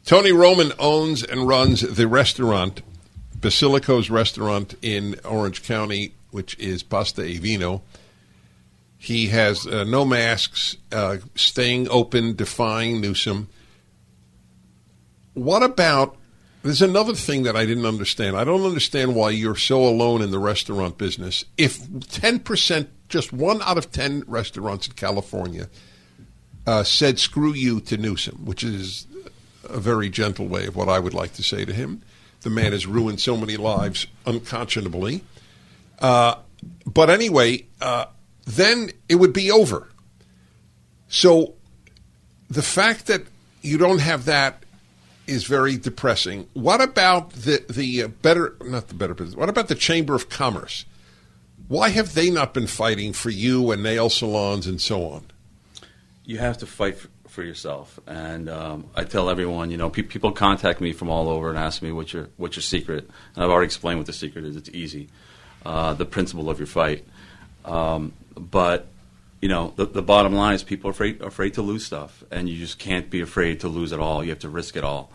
Tony 0.06 0.32
Roman 0.32 0.72
owns 0.80 1.24
and 1.24 1.48
runs 1.48 1.82
the 1.82 2.08
restaurant, 2.08 2.82
Basilico's 3.44 4.10
Restaurant 4.10 4.74
in 4.82 5.20
Orange 5.26 5.64
County, 5.64 6.14
which 6.32 6.58
is 6.60 6.82
Pasta 6.82 7.26
e 7.26 7.38
Vino. 7.38 7.82
He 8.98 9.28
has 9.28 9.68
uh, 9.68 9.84
no 9.84 10.06
masks, 10.06 10.78
uh, 10.94 11.18
staying 11.36 11.90
open, 11.90 12.38
defying 12.38 13.02
Newsom. 13.02 13.50
What 15.34 15.62
about? 15.62 16.16
There's 16.64 16.82
another 16.82 17.14
thing 17.14 17.44
that 17.44 17.58
I 17.58 17.66
didn't 17.66 17.86
understand. 17.86 18.38
I 18.38 18.46
don't 18.46 18.64
understand 18.64 19.14
why 19.14 19.32
you're 19.32 19.58
so 19.58 19.84
alone 19.84 20.22
in 20.22 20.32
the 20.32 20.40
restaurant 20.40 20.98
business. 20.98 21.44
If 21.58 21.82
10%, 21.82 22.88
just 23.10 23.34
one 23.34 23.62
out 23.64 23.78
of 23.78 23.92
10 23.92 24.24
restaurants 24.26 24.88
in 24.88 24.94
California 24.94 25.68
uh, 26.66 26.84
said 26.84 27.20
screw 27.20 27.54
you 27.54 27.82
to 27.82 27.98
Newsom, 27.98 28.46
which 28.46 28.64
is 28.64 29.06
a 29.66 29.82
very 29.82 30.10
gentle 30.10 30.48
way 30.48 30.66
of 30.68 30.78
what 30.78 30.88
I 30.88 31.00
would 31.00 31.14
like 31.14 31.34
to 31.34 31.44
say 31.44 31.66
to 31.66 31.74
him. 31.74 32.04
The 32.44 32.50
man 32.50 32.72
has 32.74 32.86
ruined 32.86 33.20
so 33.20 33.36
many 33.36 33.58
lives 33.58 34.08
unconscionably. 34.26 35.24
Uh, 36.00 36.36
but 36.86 37.10
anyway, 37.10 37.66
uh, 37.82 38.06
then 38.46 38.92
it 39.10 39.16
would 39.16 39.34
be 39.34 39.52
over. 39.52 39.88
So 41.08 41.56
the 42.50 42.62
fact 42.62 43.08
that 43.08 43.24
you 43.62 43.78
don't 43.78 44.00
have 44.00 44.26
that 44.26 44.64
is 45.26 45.46
very 45.46 45.78
depressing. 45.78 46.48
What 46.54 46.82
about 46.82 47.32
the 47.32 47.64
the 47.70 48.04
uh, 48.04 48.08
better 48.10 48.56
not 48.62 48.90
the 48.90 48.94
better 48.94 49.14
business? 49.14 49.36
What 49.38 49.50
about 49.50 49.68
the 49.68 49.76
Chamber 49.76 50.16
of 50.16 50.30
Commerce? 50.30 50.86
Why 51.68 51.90
have 51.90 52.14
they 52.14 52.30
not 52.30 52.54
been 52.54 52.68
fighting 52.68 53.14
for 53.14 53.30
you 53.30 53.72
and 53.72 53.82
nail 53.82 54.10
salons 54.10 54.68
and 54.68 54.82
so 54.82 55.06
on? 55.06 55.24
You 56.26 56.40
have 56.40 56.58
to 56.58 56.66
fight 56.66 56.98
for, 56.98 57.08
for 57.34 57.44
yourself, 57.44 58.00
and 58.06 58.48
um, 58.48 58.86
I 58.96 59.06
tell 59.06 59.28
everyone, 59.28 59.72
you 59.72 59.78
know, 59.78 59.90
pe- 59.90 60.04
people 60.04 60.32
contact 60.32 60.80
me 60.80 60.94
from 60.94 61.10
all 61.10 61.30
over 61.30 61.50
and 61.50 61.58
ask 61.58 61.82
me 61.82 61.92
what's 61.92 62.14
your 62.14 62.30
what's 62.38 62.56
your 62.56 62.62
secret, 62.62 63.10
and 63.34 63.44
I've 63.44 63.50
already 63.50 63.66
explained 63.66 63.98
what 63.98 64.06
the 64.06 64.14
secret 64.14 64.46
is. 64.46 64.56
It's 64.56 64.70
easy, 64.70 65.10
uh, 65.66 65.96
the 65.96 66.06
principle 66.06 66.50
of 66.52 66.60
your 66.60 66.68
fight. 66.68 67.06
Um, 67.66 68.14
but 68.38 68.86
you 69.42 69.50
know, 69.50 69.74
the, 69.76 69.86
the 69.86 70.04
bottom 70.04 70.34
line 70.34 70.54
is 70.54 70.64
people 70.64 70.90
are 70.90 70.92
afraid 70.92 71.22
afraid 71.22 71.56
to 71.56 71.64
lose 71.64 71.84
stuff, 71.84 72.24
and 72.30 72.48
you 72.48 72.56
just 72.58 72.78
can't 72.78 73.10
be 73.10 73.22
afraid 73.22 73.62
to 73.62 73.68
lose 73.68 73.92
it 73.92 74.00
all. 74.00 74.24
You 74.24 74.30
have 74.30 74.40
to 74.40 74.50
risk 74.50 74.78
it 74.78 74.84
all 74.84 75.12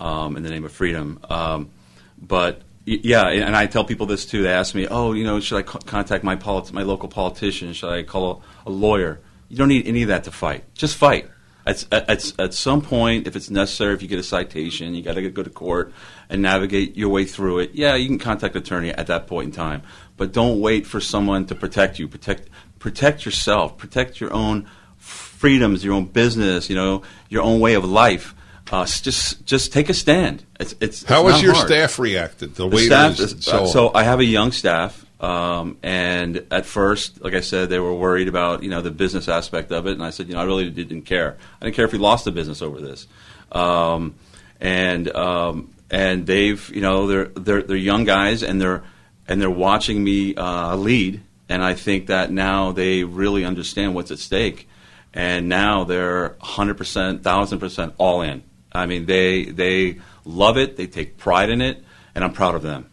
um, 0.00 0.36
in 0.36 0.42
the 0.42 0.50
name 0.50 0.64
of 0.64 0.72
freedom. 0.72 1.20
Um, 1.30 1.70
but 2.20 2.62
yeah, 2.84 3.28
and 3.28 3.54
I 3.54 3.66
tell 3.66 3.84
people 3.84 4.06
this 4.06 4.26
too. 4.26 4.42
They 4.42 4.52
ask 4.52 4.74
me, 4.74 4.88
"Oh, 4.90 5.12
you 5.12 5.22
know, 5.22 5.38
should 5.38 5.58
I 5.58 5.62
co- 5.62 5.78
contact 5.78 6.24
my 6.24 6.34
polit- 6.34 6.72
my 6.72 6.82
local 6.82 7.08
politician? 7.08 7.72
Should 7.74 7.90
I 7.90 8.02
call 8.02 8.42
a 8.66 8.70
lawyer?" 8.70 9.20
You 9.48 9.56
don't 9.56 9.68
need 9.68 9.86
any 9.86 10.02
of 10.02 10.08
that 10.08 10.24
to 10.24 10.32
fight. 10.32 10.64
Just 10.74 10.96
fight. 10.96 11.28
At, 11.66 11.84
at, 11.92 12.32
at 12.40 12.54
some 12.54 12.80
point, 12.80 13.26
if 13.26 13.36
it's 13.36 13.50
necessary, 13.50 13.92
if 13.94 14.02
you 14.02 14.08
get 14.08 14.18
a 14.18 14.22
citation, 14.22 14.94
you 14.94 15.02
got 15.02 15.14
to 15.14 15.30
go 15.30 15.42
to 15.42 15.50
court 15.50 15.92
and 16.28 16.40
navigate 16.42 16.96
your 16.96 17.10
way 17.10 17.24
through 17.26 17.58
it. 17.60 17.72
Yeah, 17.74 17.94
you 17.96 18.06
can 18.08 18.18
contact 18.18 18.54
an 18.56 18.62
attorney 18.62 18.90
at 18.90 19.06
that 19.08 19.26
point 19.26 19.46
in 19.46 19.52
time, 19.52 19.82
but 20.16 20.32
don't 20.32 20.60
wait 20.60 20.86
for 20.86 21.00
someone 21.00 21.46
to 21.46 21.54
protect 21.54 21.98
you. 21.98 22.08
Protect 22.08 22.48
protect 22.78 23.24
yourself. 23.26 23.76
Protect 23.76 24.20
your 24.20 24.32
own 24.32 24.66
freedoms, 24.96 25.84
your 25.84 25.94
own 25.94 26.06
business. 26.06 26.68
You 26.70 26.76
know, 26.76 27.02
your 27.28 27.42
own 27.42 27.60
way 27.60 27.74
of 27.74 27.84
life. 27.84 28.34
Uh, 28.72 28.84
just 28.86 29.44
just 29.44 29.72
take 29.72 29.88
a 29.88 29.94
stand. 29.94 30.44
It's 30.60 30.74
it's 30.80 31.02
How 31.04 31.26
it's 31.26 31.36
has 31.36 31.42
your 31.42 31.54
hard. 31.54 31.66
staff 31.66 31.98
reacted? 31.98 32.54
The, 32.54 32.62
The 32.62 32.68
waiters 32.68 32.86
staff 32.86 33.20
is- 33.20 33.44
so 33.44 33.66
so 33.66 33.90
I 33.94 34.04
have 34.04 34.20
a 34.20 34.24
young 34.24 34.52
staff, 34.52 35.04
um, 35.20 35.76
and 35.82 36.46
at 36.50 36.64
first, 36.64 37.22
like 37.22 37.34
I 37.34 37.40
said, 37.40 37.68
they 37.68 37.78
were 37.78 37.94
worried 37.94 38.26
about 38.26 38.62
you 38.62 38.70
know 38.70 38.80
the 38.80 38.90
business 38.90 39.28
aspect 39.28 39.70
of 39.70 39.86
it, 39.86 39.92
and 39.92 40.02
I 40.02 40.10
said, 40.10 40.28
you 40.28 40.34
know, 40.34 40.40
I 40.40 40.44
really 40.44 40.70
didn't 40.70 41.02
care. 41.02 41.36
I 41.60 41.64
didn't 41.66 41.76
care 41.76 41.84
if 41.84 41.92
we 41.92 41.98
lost 41.98 42.24
the 42.24 42.32
business 42.32 42.62
over 42.62 42.80
this, 42.80 43.06
um, 43.52 44.14
and 44.60 45.14
um, 45.14 45.74
and 45.90 46.26
they've 46.26 46.70
you 46.74 46.80
know 46.80 47.06
they're 47.06 47.26
they're 47.26 47.62
they're 47.62 47.76
young 47.76 48.04
guys, 48.04 48.42
and 48.42 48.60
they're 48.60 48.82
and 49.28 49.42
they're 49.42 49.50
watching 49.50 50.02
me 50.02 50.34
uh, 50.36 50.74
lead, 50.76 51.20
and 51.50 51.62
I 51.62 51.74
think 51.74 52.06
that 52.06 52.30
now 52.30 52.72
they 52.72 53.04
really 53.04 53.44
understand 53.44 53.94
what's 53.94 54.10
at 54.10 54.18
stake, 54.18 54.70
and 55.12 55.50
now 55.50 55.84
they're 55.84 56.36
hundred 56.40 56.78
percent, 56.78 57.22
thousand 57.22 57.58
percent 57.58 57.92
all 57.98 58.22
in. 58.22 58.42
I 58.72 58.86
mean, 58.86 59.04
they 59.04 59.44
they 59.44 60.00
love 60.24 60.56
it, 60.56 60.78
they 60.78 60.86
take 60.86 61.18
pride 61.18 61.50
in 61.50 61.60
it, 61.60 61.84
and 62.14 62.24
I'm 62.24 62.32
proud 62.32 62.54
of 62.54 62.62
them. 62.62 62.86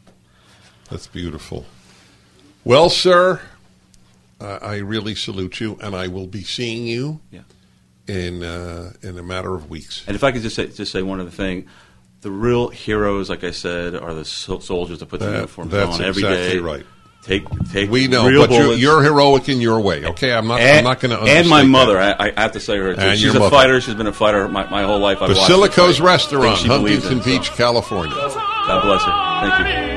That's 0.89 1.07
beautiful. 1.07 1.65
Well, 2.67 2.89
sir, 2.89 3.39
uh, 4.41 4.59
I 4.61 4.77
really 4.77 5.15
salute 5.15 5.59
you, 5.61 5.77
and 5.81 5.95
I 5.95 6.07
will 6.09 6.27
be 6.27 6.43
seeing 6.43 6.85
you 6.85 7.21
Yeah. 7.31 7.41
in 8.07 8.43
uh, 8.43 8.91
in 9.01 9.17
a 9.17 9.23
matter 9.23 9.55
of 9.55 9.69
weeks. 9.69 10.03
And 10.05 10.15
if 10.15 10.23
I 10.23 10.31
could 10.33 10.41
just 10.41 10.55
say, 10.57 10.67
just 10.67 10.91
say 10.91 11.01
one 11.01 11.21
other 11.21 11.29
thing, 11.29 11.67
the 12.21 12.31
real 12.31 12.67
heroes, 12.67 13.29
like 13.29 13.43
I 13.45 13.51
said, 13.51 13.95
are 13.95 14.13
the 14.13 14.25
so- 14.25 14.59
soldiers 14.59 14.99
that 14.99 15.05
put 15.05 15.21
the 15.21 15.27
That- 15.27 15.35
uniforms 15.35 15.71
that's 15.71 15.95
on 15.95 16.01
every 16.03 16.23
day. 16.23 16.33
exactly 16.47 16.59
right. 16.59 16.85
Take, 17.23 17.43
take. 17.73 17.89
We 17.89 18.07
know, 18.07 18.23
but 18.23 18.51
you, 18.51 18.59
bullets. 18.63 18.81
you're 18.81 19.01
heroic 19.03 19.49
in 19.49 19.59
your 19.59 19.79
way. 19.81 20.05
Okay, 20.05 20.31
I'm 20.33 20.47
not. 20.47 20.61
I'm 20.61 20.83
not 20.83 20.99
going 21.01 21.17
to. 21.17 21.23
and 21.23 21.47
my 21.49 21.63
mother, 21.63 21.97
I, 21.99 22.15
I 22.37 22.41
have 22.41 22.51
to 22.53 22.59
say 22.59 22.77
her. 22.77 22.93
Too. 22.95 23.01
And 23.01 23.19
She's 23.19 23.33
a 23.35 23.39
mother. 23.39 23.49
fighter. 23.51 23.81
She's 23.81 23.95
been 23.95 24.07
a 24.07 24.13
fighter 24.13 24.47
my, 24.47 24.69
my 24.69 24.83
whole 24.83 24.99
life. 24.99 25.21
I've 25.21 25.29
Basilico's. 25.31 25.99
Restaurant, 25.99 26.59
Huntington 26.59 27.11
in 27.13 27.17
it, 27.19 27.23
so. 27.23 27.25
Beach, 27.25 27.51
California. 27.51 28.13
God 28.15 28.81
bless 28.83 29.03
her. 29.03 29.49
Thank 29.57 29.91
you. 29.91 29.96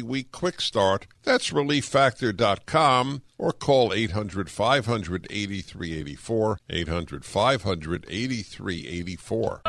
week 0.01 0.31
quick 0.31 0.61
start. 0.61 1.07
That's 1.23 1.51
relieffactor.com 1.51 3.21
or 3.37 3.51
call 3.51 3.93
800 3.93 4.49
500 4.49 5.27
8384. 5.29 6.59
800 6.69 7.25
500 7.25 8.05
8384. 8.07 9.61